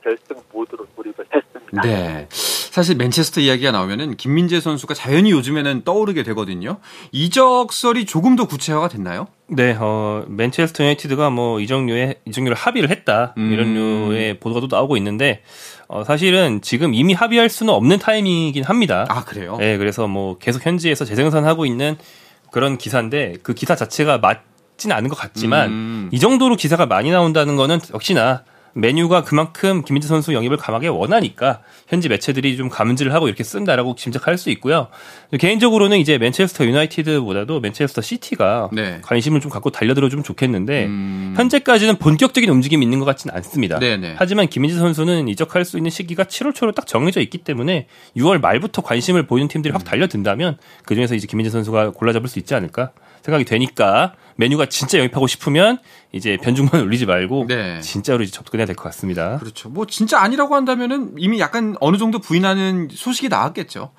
했습니다. 1.77 1.83
네. 1.83 2.27
사실 2.29 2.95
맨체스터 2.95 3.41
이야기가 3.41 3.71
나오면은 3.71 4.17
김민재 4.17 4.59
선수가 4.59 4.93
자연히 4.93 5.31
요즘에는 5.31 5.83
떠오르게 5.83 6.23
되거든요. 6.23 6.77
이적설이 7.11 8.05
조금 8.05 8.35
더 8.35 8.45
구체화가 8.45 8.87
됐나요? 8.89 9.27
네, 9.47 9.75
어, 9.79 10.25
맨체스터 10.27 10.83
유나이티드가 10.83 11.29
뭐 11.31 11.59
이적료에 11.59 12.15
이적료를 12.25 12.55
합의를 12.55 12.91
했다 12.91 13.33
음. 13.37 13.51
이런 13.51 13.73
류의 13.73 14.39
보도가 14.39 14.67
또 14.67 14.75
나오고 14.75 14.95
있는데 14.97 15.41
어, 15.87 16.03
사실은 16.03 16.61
지금 16.61 16.93
이미 16.93 17.13
합의할 17.13 17.49
수는 17.49 17.73
없는 17.73 17.97
타이밍이긴 17.97 18.63
합니다. 18.63 19.05
아 19.09 19.23
그래요? 19.23 19.57
네, 19.57 19.77
그래서 19.77 20.07
뭐 20.07 20.37
계속 20.37 20.63
현지에서 20.65 21.05
재생산하고 21.05 21.65
있는 21.65 21.97
그런 22.51 22.77
기사인데 22.77 23.37
그 23.41 23.53
기사 23.53 23.75
자체가 23.75 24.19
맞진 24.19 24.91
않은 24.91 25.09
것 25.09 25.15
같지만 25.15 25.69
음. 25.69 26.09
이 26.11 26.19
정도로 26.19 26.57
기사가 26.57 26.85
많이 26.85 27.09
나온다는 27.09 27.55
거는 27.55 27.79
역시나 27.93 28.43
메뉴가 28.77 29.23
그만큼 29.23 29.83
김민재 29.83 30.07
선수 30.07 30.33
영입을 30.33 30.57
강하게 30.57 30.87
원하니까 30.87 31.61
현지 31.87 32.09
매체들이 32.09 32.57
좀 32.57 32.69
감지를 32.69 33.13
하고 33.13 33.27
이렇게 33.27 33.43
쓴다라고 33.43 33.95
짐작할 33.95 34.37
수 34.37 34.49
있고요. 34.51 34.87
개인적으로는 35.37 35.97
이제 35.97 36.17
맨체스터 36.17 36.65
유나이티드보다도 36.65 37.59
맨체스터 37.59 38.01
시티가 38.01 38.69
네. 38.71 38.99
관심을 39.01 39.41
좀 39.41 39.49
갖고 39.49 39.71
달려들어주면 39.71 40.23
좋겠는데 40.23 40.85
음... 40.85 41.33
현재까지는 41.35 41.97
본격적인 41.97 42.49
움직임이 42.49 42.85
있는 42.85 42.99
것 42.99 43.05
같지는 43.05 43.35
않습니다. 43.35 43.79
네네. 43.79 44.15
하지만 44.17 44.47
김민재 44.47 44.77
선수는 44.77 45.27
이적할 45.27 45.65
수 45.65 45.77
있는 45.77 45.89
시기가 45.89 46.25
7월 46.25 46.53
초로 46.53 46.71
딱 46.71 46.85
정해져 46.85 47.19
있기 47.21 47.39
때문에 47.39 47.87
6월 48.15 48.39
말부터 48.39 48.83
관심을 48.83 49.25
보이는 49.25 49.47
팀들이 49.47 49.71
확 49.71 49.81
음. 49.81 49.85
달려든다면 49.85 50.57
그 50.85 50.93
중에서 50.93 51.15
이제 51.15 51.25
김민재 51.25 51.49
선수가 51.49 51.91
골라잡을 51.91 52.29
수 52.29 52.37
있지 52.39 52.53
않을까 52.53 52.91
생각이 53.27 53.43
되니까 53.45 54.13
맨유가 54.37 54.67
진짜 54.67 54.99
영입하고 54.99 55.27
싶으면 55.27 55.79
이제 56.13 56.37
변죽만 56.37 56.81
올리지 56.83 57.05
말고 57.05 57.45
네. 57.47 57.81
진짜로 57.81 58.23
이제 58.23 58.31
접근해야 58.31 58.65
될 58.65 58.75
것 58.75 58.83
같습니다. 58.85 59.37
그렇죠. 59.39 59.67
뭐 59.69 59.85
진짜 59.85 60.19
아니라고 60.21 60.55
한다면은 60.55 61.15
이미 61.17 61.39
약간 61.39 61.75
어느 61.81 61.97
정도 61.97 62.19
부인하는 62.19 62.87
소식이 62.91 63.27
나왔겠죠. 63.29 63.91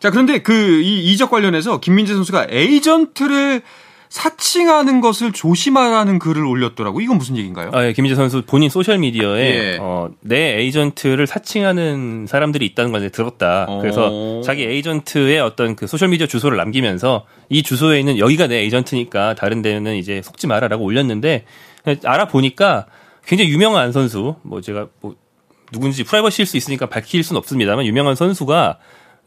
자, 0.00 0.10
그런데 0.10 0.40
그 0.42 0.52
이 0.82 1.12
이적 1.12 1.30
관련해서 1.30 1.80
김민재 1.80 2.12
선수가 2.14 2.48
에이전트를 2.50 3.62
사칭하는 4.08 5.00
것을 5.00 5.32
조심하라는 5.32 6.18
글을 6.18 6.44
올렸더라고. 6.44 7.00
이건 7.00 7.18
무슨 7.18 7.36
얘기인가요? 7.36 7.70
아, 7.72 7.84
예, 7.84 7.92
김민재 7.92 8.14
선수 8.14 8.42
본인 8.42 8.70
소셜 8.70 8.98
미디어에 8.98 9.42
예. 9.42 9.78
어, 9.80 10.10
내 10.20 10.58
에이전트를 10.58 11.26
사칭하는 11.26 12.26
사람들이 12.28 12.64
있다는 12.66 12.92
걸 12.92 13.10
들었다. 13.10 13.66
어... 13.68 13.80
그래서 13.80 14.40
자기 14.42 14.64
에이전트의 14.64 15.40
어떤 15.40 15.76
그 15.76 15.86
소셜 15.86 16.08
미디어 16.08 16.26
주소를 16.26 16.56
남기면서 16.56 17.26
이 17.48 17.62
주소에 17.62 17.98
있는 18.00 18.18
여기가 18.18 18.46
내 18.46 18.58
에이전트니까 18.62 19.34
다른 19.34 19.62
데는 19.62 19.96
이제 19.96 20.22
속지 20.22 20.46
마라라고 20.46 20.84
올렸는데 20.84 21.44
알아보니까 22.04 22.86
굉장히 23.26 23.50
유명한 23.50 23.92
선수, 23.92 24.36
뭐 24.42 24.60
제가 24.60 24.88
뭐 25.00 25.16
누군지 25.72 26.04
프라이버시일 26.04 26.46
수 26.46 26.56
있으니까 26.56 26.86
밝힐 26.86 27.22
수는 27.22 27.38
없습니다만 27.38 27.84
유명한 27.86 28.14
선수가 28.14 28.78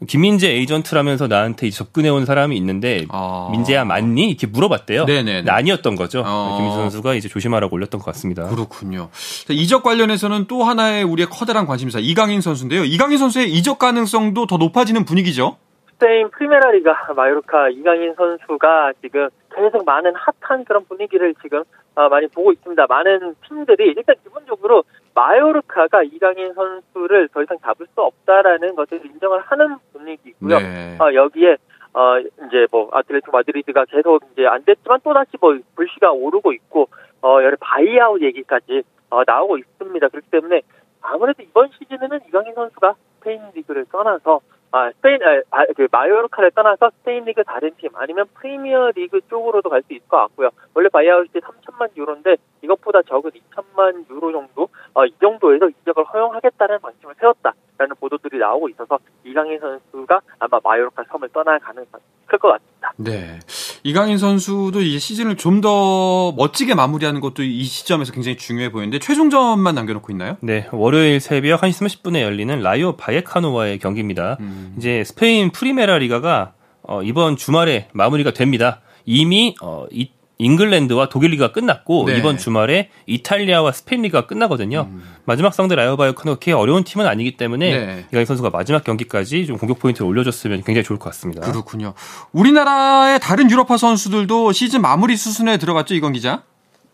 김민재 0.06 0.50
에이전트라면서 0.50 1.26
나한테 1.26 1.68
접근해온 1.70 2.24
사람이 2.24 2.56
있는데 2.56 3.04
아. 3.10 3.48
민재야 3.52 3.84
맞니? 3.84 4.30
이렇게 4.30 4.46
물어봤대요. 4.46 5.04
네네. 5.04 5.44
아니었던 5.46 5.94
거죠. 5.94 6.22
아. 6.24 6.56
김민재 6.56 6.76
선수가 6.76 7.14
이제 7.14 7.28
조심하라고 7.28 7.74
올렸던 7.76 8.00
것 8.00 8.06
같습니다. 8.06 8.48
그렇군요. 8.48 9.10
이적 9.50 9.82
관련해서는 9.82 10.46
또 10.46 10.64
하나의 10.64 11.04
우리의 11.04 11.28
커다란 11.30 11.66
관심사 11.66 11.98
이강인 11.98 12.40
선수인데요. 12.40 12.84
이강인 12.84 13.18
선수의 13.18 13.50
이적 13.52 13.78
가능성도 13.78 14.46
더 14.46 14.56
높아지는 14.56 15.04
분위기죠. 15.04 15.58
스페인 15.92 16.30
프리메라리가 16.30 17.12
마요르카 17.14 17.68
이강인 17.68 18.14
선수가 18.16 18.94
지금 19.02 19.28
계속 19.54 19.84
많은 19.84 20.12
핫한 20.40 20.64
그런 20.64 20.82
분위기를 20.86 21.34
지금 21.42 21.62
어, 21.94 22.08
많이 22.08 22.26
보고 22.28 22.52
있습니다. 22.52 22.86
많은 22.88 23.34
팀들이 23.46 23.92
일단 23.96 24.16
기본적으로 24.24 24.84
마요르카가 25.14 26.02
이강인 26.04 26.54
선수를 26.54 27.28
더 27.28 27.42
이상 27.42 27.58
잡을 27.60 27.86
수 27.94 28.00
없다라는 28.00 28.74
것을 28.74 29.04
인정을 29.04 29.40
하는 29.40 29.76
분위기고요. 29.92 30.58
네. 30.58 30.96
어, 31.00 31.12
여기에 31.14 31.56
어 31.92 32.18
이제 32.20 32.66
뭐 32.70 32.88
아틀레티코 32.92 33.32
마드리드가 33.32 33.84
계속 33.86 34.22
이제 34.32 34.46
안 34.46 34.64
됐지만 34.64 35.00
또 35.02 35.12
다시 35.12 35.30
뭐 35.40 35.58
불씨가 35.74 36.12
오르고 36.12 36.52
있고 36.52 36.88
어 37.22 37.42
여러 37.42 37.56
buyout 37.58 38.22
얘기까지 38.22 38.82
어 39.10 39.22
나오고 39.26 39.58
있습니다. 39.58 40.08
그렇기 40.08 40.30
때문에 40.30 40.62
아무래도 41.02 41.42
이번 41.42 41.68
시즌에는 41.76 42.20
이강인 42.28 42.54
선수가 42.54 42.94
스페인 43.18 43.40
리그를 43.54 43.86
떠나서 43.90 44.40
아, 44.72 44.88
스페인, 44.92 45.18
아, 45.50 45.64
그 45.76 45.88
마요르카를 45.90 46.52
떠나서 46.52 46.90
스페인 46.98 47.24
리그 47.24 47.42
다른 47.42 47.72
팀 47.76 47.90
아니면 47.96 48.26
프리미어 48.34 48.92
리그 48.94 49.20
쪽으로도 49.28 49.68
갈 49.68 49.82
수 49.82 49.94
있을 49.94 50.06
것 50.06 50.16
같고요. 50.18 50.50
원래 50.74 50.88
바이아웃이 50.88 51.30
3천만 51.32 51.88
유로인데 51.96 52.36
이것보다 52.62 53.02
적은 53.02 53.32
2천만 53.32 54.08
유로 54.08 54.30
정도, 54.30 54.68
어, 54.94 55.04
이 55.06 55.12
정도에서 55.20 55.68
이적을 55.68 56.04
허용하겠다는 56.04 56.80
방침을 56.80 57.14
세웠다라는 57.20 57.96
보도들이 58.00 58.38
나오고 58.38 58.68
있어서 58.70 58.98
이강인 59.24 59.58
선수가 59.60 60.20
아마 60.38 60.60
마요르카 60.62 61.04
섬을 61.10 61.28
떠날 61.32 61.58
가능성이 61.60 62.02
클 62.26 62.38
것 62.38 62.48
같습니다. 62.52 62.92
네. 62.96 63.38
이강인 63.82 64.18
선수도 64.18 64.80
이 64.80 64.98
시즌을 64.98 65.36
좀 65.36 65.60
더 65.60 66.32
멋지게 66.32 66.74
마무리하는 66.74 67.20
것도 67.20 67.42
이 67.42 67.62
시점에서 67.64 68.12
굉장히 68.12 68.36
중요해 68.38 68.70
보이는데 68.72 68.98
최종전만 68.98 69.74
남겨놓고 69.74 70.10
있나요? 70.12 70.36
네. 70.40 70.66
월요일 70.72 71.20
새벽 71.20 71.60
1시 71.60 72.02
30분에 72.02 72.22
열리는 72.22 72.58
라요 72.60 72.96
바예카노와의 72.96 73.78
경기입니다. 73.78 74.38
음. 74.40 74.74
이제 74.78 75.04
스페인 75.04 75.50
프리메라 75.50 75.98
리가가 75.98 76.54
어, 76.82 77.02
이번 77.02 77.36
주말에 77.36 77.88
마무리가 77.92 78.30
됩니다. 78.32 78.80
이미 79.04 79.54
어, 79.60 79.86
이, 79.90 80.10
잉글랜드와 80.40 81.10
독일 81.10 81.30
리가 81.32 81.52
끝났고 81.52 82.06
네. 82.06 82.16
이번 82.16 82.38
주말에 82.38 82.88
이탈리아와 83.06 83.72
스페인 83.72 84.02
리가 84.02 84.26
끝나거든요. 84.26 84.88
음. 84.90 85.02
마지막 85.26 85.52
상대 85.52 85.74
라요 85.74 85.93
바예카노 85.93 86.30
그렇게 86.30 86.52
어려운 86.52 86.82
팀은 86.82 87.06
아니기 87.06 87.36
때문에 87.36 87.70
네. 87.70 88.04
이강인 88.08 88.24
선수가 88.24 88.50
마지막 88.50 88.82
경기까지 88.82 89.46
좀 89.46 89.58
공격 89.58 89.78
포인트를 89.78 90.08
올려줬으면 90.08 90.62
굉장히 90.62 90.82
좋을 90.82 90.98
것 90.98 91.04
같습니다. 91.10 91.42
그렇군요. 91.42 91.92
우리나라의 92.32 93.20
다른 93.20 93.50
유럽파 93.50 93.76
선수들도 93.76 94.52
시즌 94.52 94.80
마무리 94.80 95.16
수순에 95.16 95.58
들어갔죠, 95.58 95.94
이건 95.94 96.12
기자? 96.12 96.42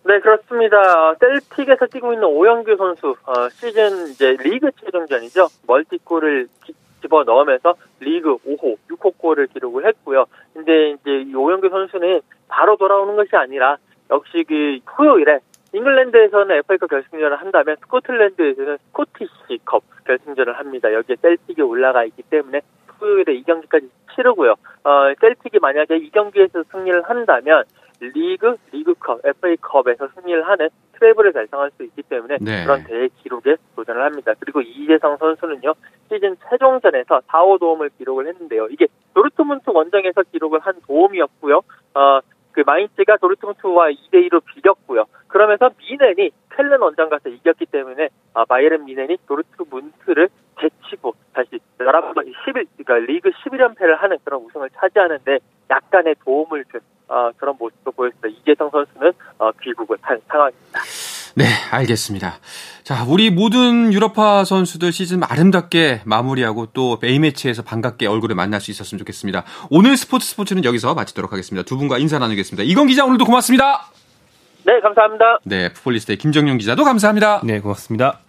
네, 0.04 0.18
그렇습니다. 0.20 1.14
셀틱에서 1.18 1.86
뛰고 1.86 2.12
있는 2.12 2.28
오영규 2.28 2.76
선수, 2.76 3.16
어, 3.26 3.48
시즌 3.50 4.08
이제 4.08 4.36
리그 4.40 4.70
최종전이죠. 4.80 5.48
멀티골을 5.66 6.48
집어 7.00 7.24
넣으면서 7.24 7.74
리그 8.00 8.36
5호, 8.38 8.76
6호 8.88 9.18
골을 9.18 9.48
기록을 9.48 9.86
했고요. 9.86 10.26
근데 10.54 10.90
이제 10.90 11.24
이 11.28 11.34
오영규 11.34 11.68
선수는 11.68 12.20
바로 12.48 12.76
돌아오는 12.76 13.16
것이 13.16 13.34
아니라 13.34 13.76
역시 14.10 14.44
그 14.46 14.78
토요일에 14.96 15.40
잉글랜드에서는 15.72 16.56
FA컵 16.56 16.88
결승전을 16.88 17.36
한다면 17.36 17.76
스코틀랜드에서는 17.80 18.78
스코티시컵 18.88 19.82
결승전을 20.04 20.58
합니다. 20.58 20.92
여기에 20.92 21.16
셀틱이 21.20 21.62
올라가 21.62 22.04
있기 22.04 22.22
때문에 22.22 22.60
토요일에 22.98 23.34
이 23.34 23.42
경기까지 23.42 23.90
치르고요. 24.14 24.52
어, 24.84 25.14
셀틱이 25.20 25.58
만약에 25.60 25.96
이 25.96 26.10
경기에서 26.10 26.62
승리를 26.70 27.02
한다면 27.02 27.64
리그, 28.00 28.56
리그컵, 28.72 29.20
FA컵에서 29.24 30.08
승리를 30.14 30.46
하는 30.46 30.68
트래블을 30.92 31.32
달성할 31.32 31.70
수 31.76 31.82
있기 31.84 32.02
때문에 32.02 32.38
네. 32.40 32.64
그런 32.64 32.84
대회 32.84 33.08
기록에 33.22 33.56
도전을 33.74 34.02
합니다. 34.02 34.32
그리고 34.40 34.60
이재성 34.62 35.16
선수는요 35.18 35.74
시즌 36.08 36.36
최종전에서 36.48 37.22
4, 37.26 37.42
5 37.42 37.58
도움을 37.58 37.90
기록을 37.98 38.28
했는데요. 38.28 38.68
이게 38.68 38.86
도르트문트 39.14 39.70
원정에서 39.70 40.22
기록을 40.32 40.60
한 40.60 40.74
도움이었고요. 40.86 41.62
어, 41.94 42.20
그 42.56 42.62
마인츠가 42.64 43.18
도르트문트와 43.18 43.90
2대 43.90 44.26
2로 44.30 44.42
비겼고요. 44.46 45.04
그러면서 45.28 45.68
미넨이 45.76 46.30
켈른 46.56 46.80
원정 46.80 47.10
가서 47.10 47.28
이겼기 47.28 47.66
때문에 47.66 48.08
아, 48.32 48.46
바이에른 48.46 48.86
미넨이 48.86 49.18
도르트문트를 49.28 50.30
제치고 50.58 51.14
다시 51.34 51.60
나라번 51.76 52.24
11 52.46 52.64
그러니까 52.78 53.12
리그 53.12 53.28
11연패를 53.28 53.98
하는 53.98 54.16
그런 54.24 54.40
우승을 54.40 54.70
차지하는데 54.70 55.38
약간의 55.68 56.14
도움을 56.24 56.64
준 56.72 56.80
어, 57.08 57.30
그런 57.36 57.56
모습도 57.58 57.92
보였습니다. 57.92 58.28
이재성 58.28 58.70
선수는 58.70 59.12
어, 59.38 59.52
귀국을 59.60 59.98
한 60.00 60.18
상황입니다. 60.26 60.80
네, 61.38 61.44
알겠습니다. 61.70 62.38
자, 62.82 63.04
우리 63.06 63.28
모든 63.28 63.92
유럽파 63.92 64.44
선수들 64.44 64.90
시즌 64.90 65.22
아름답게 65.22 66.00
마무리하고 66.06 66.68
또 66.72 66.98
A매치에서 67.04 67.60
반갑게 67.60 68.06
얼굴을 68.06 68.34
만날 68.34 68.62
수 68.62 68.70
있었으면 68.70 68.98
좋겠습니다. 69.00 69.44
오늘 69.68 69.98
스포츠 69.98 70.26
스포츠는 70.28 70.64
여기서 70.64 70.94
마치도록 70.94 71.32
하겠습니다. 71.32 71.62
두 71.66 71.76
분과 71.76 71.98
인사 71.98 72.18
나누겠습니다. 72.18 72.62
이건 72.62 72.86
기자 72.86 73.04
오늘도 73.04 73.26
고맙습니다. 73.26 73.90
네, 74.64 74.80
감사합니다. 74.80 75.40
네, 75.44 75.70
풋볼리스트의 75.74 76.16
김정용 76.16 76.56
기자도 76.56 76.84
감사합니다. 76.84 77.42
네, 77.44 77.60
고맙습니다. 77.60 78.20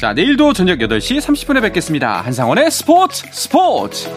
자, 0.00 0.14
내일도 0.14 0.54
저녁 0.54 0.78
8시 0.78 1.18
30분에 1.18 1.60
뵙겠습니다. 1.60 2.22
한상원의 2.22 2.70
스포츠 2.70 3.26
스포츠! 3.30 4.08